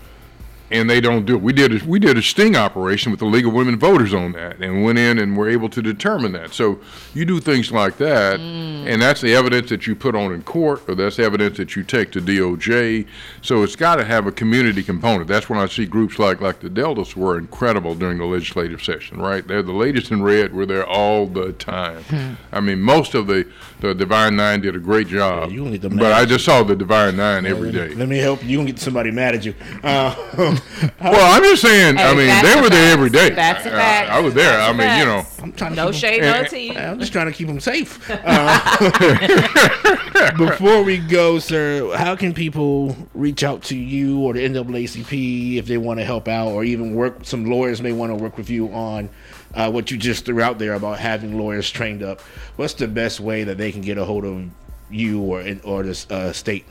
[0.72, 1.42] and they don't do it.
[1.42, 4.32] We did a, we did a sting operation with the League of Women Voters on
[4.32, 6.54] that, and went in and were able to determine that.
[6.54, 6.80] So
[7.12, 8.86] you do things like that, mm.
[8.86, 11.76] and that's the evidence that you put on in court, or that's the evidence that
[11.76, 13.06] you take to DOJ.
[13.42, 15.28] So it's got to have a community component.
[15.28, 19.20] That's when I see groups like like the Deltas were incredible during the legislative session.
[19.20, 20.54] Right, they're the latest in red.
[20.54, 22.02] We're there all the time.
[22.04, 22.32] Hmm.
[22.50, 23.46] I mean, most of the
[23.80, 25.52] the Divine Nine did a great job.
[25.52, 27.94] Yeah, but I just saw the Divine Nine every let day.
[27.94, 28.50] Let me help you.
[28.50, 29.54] You gonna get somebody mad at you.
[29.82, 30.14] Uh,
[31.00, 31.96] Well, I'm just saying.
[31.98, 33.28] I mean, they are were there every facts.
[33.30, 33.34] day.
[33.34, 34.50] Facts are I- I was there.
[34.50, 35.24] Facts I are mean, you know.
[35.42, 36.76] I'm trying to No keep 'em- shade, no tea.
[36.76, 37.98] I'm just trying to keep them safe.
[38.24, 45.56] Uh, before we go, sir, how can people reach out to you or the NAACP
[45.56, 47.18] if they want to help out, or even work?
[47.22, 49.08] Some lawyers may want to work with you on
[49.54, 52.20] uh, what you just threw out there about having lawyers trained up.
[52.56, 54.44] What's the best way that they can get a hold of
[54.90, 56.64] you or or the uh, state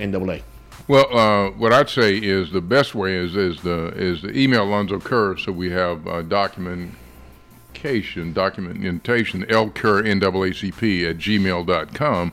[0.00, 0.38] NAA?
[0.86, 4.66] Well, uh, what I'd say is the best way is is the is the email
[4.66, 12.32] Lonzo Kerr, so we have uh, documentation, documentation, lkerr NAACP at gmail.com.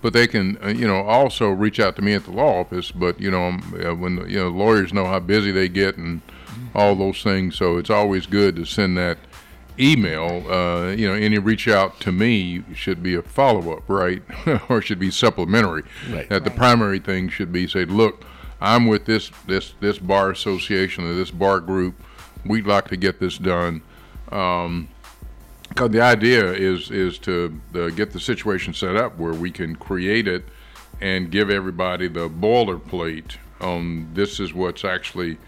[0.00, 2.90] But they can, uh, you know, also reach out to me at the law office.
[2.90, 6.22] But you know, um, uh, when you know lawyers know how busy they get and
[6.74, 9.18] all those things, so it's always good to send that
[9.82, 10.50] email.
[10.50, 14.22] Uh, you know, any reach out to me should be a follow up, right,
[14.68, 15.82] or should be supplementary.
[16.10, 16.28] Right.
[16.28, 18.24] That the primary thing should be say, look,
[18.60, 22.00] I'm with this this this bar association or this bar group.
[22.44, 23.82] We'd like to get this done.
[24.30, 24.88] Um,
[25.68, 29.74] because the idea is is to uh, get the situation set up where we can
[29.74, 30.44] create it
[31.00, 35.38] and give everybody the boilerplate on this is what's actually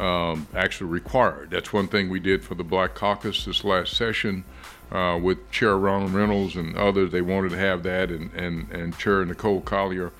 [0.00, 1.50] um, actually required.
[1.50, 4.44] That's one thing we did for the Black Caucus this last session
[4.90, 7.12] uh, with Chair Ronald Reynolds and others.
[7.12, 10.10] They wanted to have that, and, and, and Chair Nicole Collier.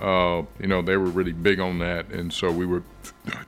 [0.00, 2.82] Uh, you know, they were really big on that, and so we were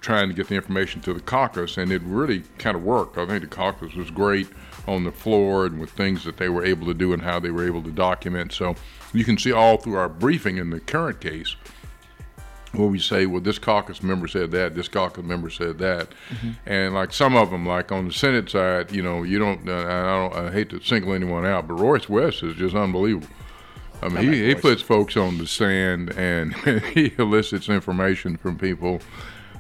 [0.01, 3.17] trying to get the information to the caucus, and it really kind of worked.
[3.17, 4.49] I think the caucus was great
[4.87, 7.51] on the floor and with things that they were able to do and how they
[7.51, 8.53] were able to document.
[8.53, 8.75] So
[9.13, 11.57] you can see all through our briefing in the current case
[12.73, 16.09] where we say, well, this caucus member said that, this caucus member said that,
[16.67, 19.73] and like some of them, like on the Senate side, you know, you don't, uh,
[19.73, 23.29] I don't, I hate to single anyone out, but Royce West is just unbelievable.
[24.03, 26.55] I mean, he, he puts folks on the stand and
[26.95, 29.01] he elicits information from people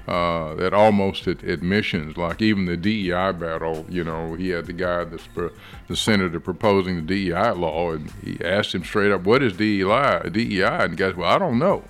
[0.08, 4.72] uh, that almost at admissions, like even the DEI battle, you know, he had the
[4.72, 5.50] guy, that's pro-
[5.88, 10.30] the senator proposing the DEI law, and he asked him straight up, what is DEI?
[10.30, 10.84] DEI?
[10.84, 11.84] And the guy said, well, I don't know.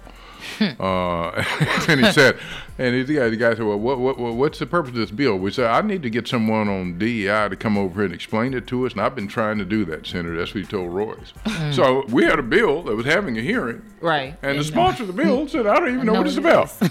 [0.61, 1.30] Uh,
[1.88, 2.38] and he said,
[2.78, 4.97] and he, the, guy, the guy said, well, what, what, what, what's the purpose of
[4.97, 5.36] this bill?
[5.36, 8.55] We said, I need to get someone on DEI to come over here and explain
[8.55, 10.36] it to us, and I've been trying to do that, Senator.
[10.36, 11.32] That's what he told Royce.
[11.72, 14.36] so we had a bill that was having a hearing, Right.
[14.43, 16.72] and the sponsor of the bill said, I don't even know what it's about.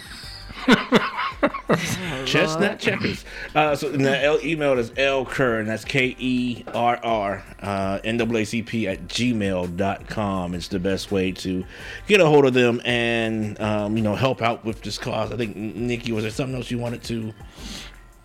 [2.25, 3.23] Chestnut checkers.
[3.55, 7.99] Uh, so the L- email is L Kerr, and that's K E R R, uh,
[8.03, 10.55] NAACP at gmail.com.
[10.55, 11.63] It's the best way to
[12.07, 15.31] get a hold of them and, um, you know, help out with this cause.
[15.31, 17.33] I think, Nikki, was there something else you wanted to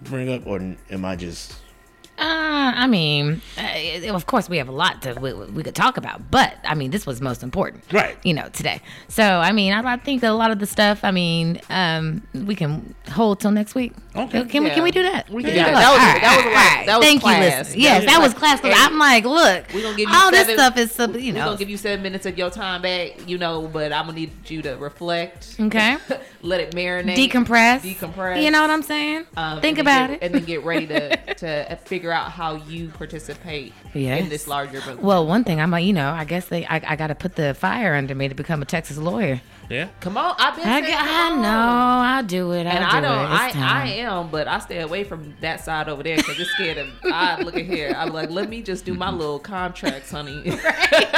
[0.03, 0.59] bring up, or
[0.91, 1.57] am I just.
[2.25, 5.99] Uh, I mean, uh, of course, we have a lot to we, we could talk
[5.99, 8.17] about, but I mean, this was most important, Right.
[8.25, 8.81] You know, today.
[9.09, 12.23] So, I mean, I, I think that a lot of the stuff, I mean, um,
[12.33, 13.93] we can hold till next week.
[14.17, 14.45] Okay.
[14.47, 15.29] Can we can we do that?
[15.29, 16.55] We can Yeah, do that was- All right, that was a lot.
[16.55, 17.37] right, That was Thank class.
[17.37, 17.77] you, listeners.
[17.77, 18.61] Yes, was that was like- class.
[18.61, 21.41] Hey, I'm like, look, we gonna give you all this stuff is, some- you know.
[21.41, 24.07] We're know, gonna give you seven minutes of your time back, you know, but I'm
[24.07, 25.57] gonna need you to reflect.
[25.61, 25.97] okay.
[26.43, 27.17] Let it marinate.
[27.17, 27.81] Decompress.
[27.81, 28.43] Decompress.
[28.43, 29.25] You know what I'm saying?
[29.37, 30.23] Um, Think about get- it.
[30.23, 34.23] and then get ready to to figure out how you participate Yes.
[34.23, 35.03] in this larger movement.
[35.03, 37.35] Well, one thing I'm like, you know, I guess they, I, I got to put
[37.37, 39.41] the fire under me to become a Texas lawyer.
[39.71, 39.89] Yeah.
[40.01, 40.67] come on, I've been.
[40.69, 42.05] I, saying, I know, on.
[42.07, 42.67] I'll do it.
[42.67, 43.13] I'll And do I don't.
[43.25, 43.29] it.
[43.35, 46.51] I, It's I am, but I stay away from that side over there because it's
[46.51, 46.89] scared of.
[47.05, 47.95] I look at here.
[47.97, 50.43] I'm like, let me just do my little contracts, honey.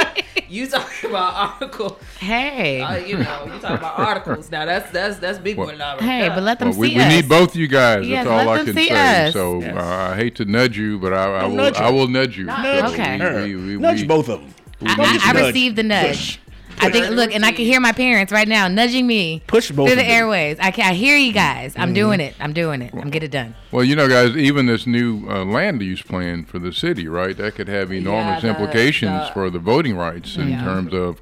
[0.49, 1.99] you talking about article?
[2.19, 4.49] Hey, Uh, you know, you talking about articles.
[4.49, 5.77] Now that's that's that's big one.
[5.77, 7.09] Now, hey, but let them Well, we, see we us.
[7.13, 8.07] need both you guys.
[8.07, 9.27] Yes, That's all let I them can see say.
[9.27, 9.33] us.
[9.33, 9.75] So Yes.
[9.75, 11.55] uh, I hate to nudge you, but I, I will.
[11.55, 12.45] nudge I will nudge you.
[12.45, 13.17] Nudge So Okay.
[13.17, 13.43] Her.
[13.43, 14.53] we- we- Nudge we- both of them.
[14.85, 16.39] I, I, I received the nudge.
[16.77, 16.85] Push.
[16.87, 17.09] I think.
[17.15, 20.05] Look, and I can hear my parents right now nudging me Push both through the
[20.07, 20.57] airways.
[20.59, 20.85] I can.
[20.89, 21.73] I hear you guys.
[21.77, 22.35] I'm doing it.
[22.39, 22.93] I'm doing it.
[22.93, 23.55] I'm get it done.
[23.71, 27.35] Well, you know, guys, even this new uh, land use plan for the city, right?
[27.35, 30.63] That could have enormous the- implications the- for the voting rights in Yeah.
[30.63, 31.19] terms of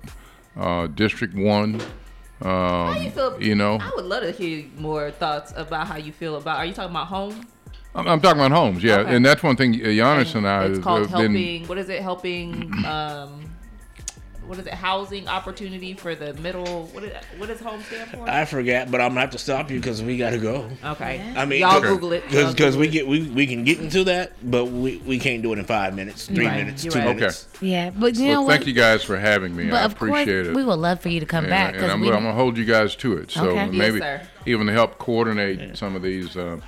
[0.58, 1.82] uh, District One.
[2.42, 3.42] Um, How you feel?
[3.42, 6.58] you know, I would love to hear more thoughts about how you feel about.
[6.58, 7.48] Are you talking about home?
[7.96, 9.16] I'm, I'm talking about homes, yeah, Okay.
[9.16, 9.74] and that's one thing.
[9.76, 11.10] Uh, Giannis and, I it's have called been.
[11.12, 11.68] helping.
[11.68, 12.02] What is it?
[12.02, 12.74] Helping.
[12.86, 13.50] Um,
[14.48, 14.74] what is it?
[14.74, 16.86] Housing opportunity for the middle.
[16.88, 18.30] What is what does home stand for?
[18.30, 20.70] I forgot, but I'm gonna have to stop you because we gotta go.
[20.84, 21.22] okay.
[21.36, 22.24] I mean, y'all cause, Google it.
[22.30, 25.60] Because we get we, we can get into that, but we, we can't do it
[25.60, 27.16] in five minutes, three Right, minutes, you're two right.
[27.16, 27.48] minutes.
[27.62, 28.52] Yeah, but you know well, what?
[28.56, 29.70] thank you guys for having me.
[29.70, 30.56] But I of course, appreciate it.
[30.56, 32.08] we would love for you to come and, back and because I'm, we.
[32.08, 33.32] I'm gonna hold you guys to it.
[33.32, 33.66] So Okay.
[33.66, 34.22] Yes, maybe sir.
[34.46, 36.60] even to help coordinate some of these uh,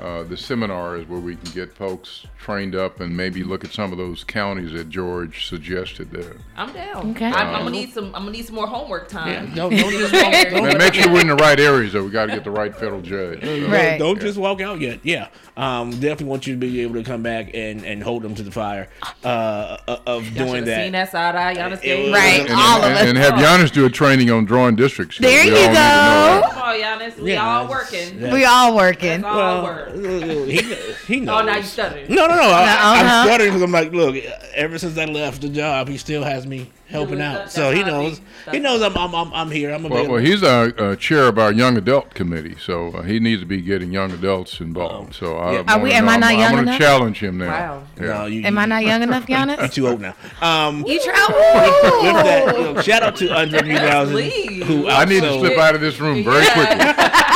[0.00, 3.92] uh, the seminars where we can get folks trained up and maybe look at some
[3.92, 6.36] of those counties that George suggested there.
[6.56, 7.10] I'm down.
[7.10, 7.26] Okay.
[7.26, 8.06] I'm, I'm gonna need some.
[8.06, 9.48] I'm gonna need some more homework time.
[9.48, 12.04] Yeah, don't, don't just walk, don't, And make sure we're in the right areas, though.
[12.04, 13.42] We got to get the right federal judge.
[13.42, 13.98] So, Right.
[13.98, 15.00] don't just walk out yet.
[15.02, 18.34] Yeah, um, definitely want you to be able to come back and, and hold them
[18.34, 18.88] to the fire
[19.24, 19.76] uh,
[20.06, 21.10] of Y'all doing should have seen that.
[21.12, 22.12] that side eye Giannis It game.
[22.14, 22.40] Right.
[22.40, 23.06] And, All of us.
[23.08, 25.18] and have Giannis do a training on drawing districts.
[25.18, 26.48] There we you all need to know go.
[26.52, 27.18] Come on, Giannis.
[27.18, 28.18] We Yeah, all working.
[28.20, 28.32] yeah.
[28.32, 29.20] We all working.
[29.20, 29.81] That's all Well, work.
[29.90, 30.62] He,
[31.06, 31.42] he knows.
[31.42, 32.08] Oh, now you stuttering.
[32.08, 32.42] No, no, no.
[32.42, 33.04] I, Uh-huh.
[33.22, 34.16] I'm stuttering because I'm like, look.
[34.54, 37.34] Ever since I left the job, he still has me helping Doing out.
[37.44, 38.20] that- So he knows.
[38.50, 39.72] He knows I'm I'm I'm, I'm here.
[39.72, 40.14] I'm Well, available.
[40.16, 43.46] well, he's a, a chair of our young adult committee, so uh, he needs to
[43.46, 45.14] be getting young adults involved.
[45.14, 45.62] So I Yeah.
[45.68, 46.76] Are we- am I not young I'm going enough?
[46.78, 47.46] to challenge him now.
[47.46, 47.82] Wow.
[47.98, 48.06] Yeah.
[48.06, 49.72] no, you, Am I not young enough, You're Giannis?
[49.72, 50.14] too old now.
[50.42, 51.36] Um, You with travel.
[51.38, 54.66] that, you know, shout out to Andre 3000, leave.
[54.66, 56.76] who I need to slip out of this room very quickly.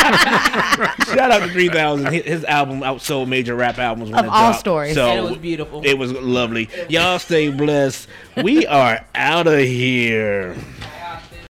[1.06, 2.12] Shout out to 3000.
[2.12, 4.60] His, his album outsold major rap albums when Of it all dropped.
[4.60, 4.94] stories.
[4.94, 5.82] So And it was beautiful.
[5.84, 6.68] It was lovely.
[6.88, 8.08] Y'all stay blessed.
[8.42, 10.56] We are out of here.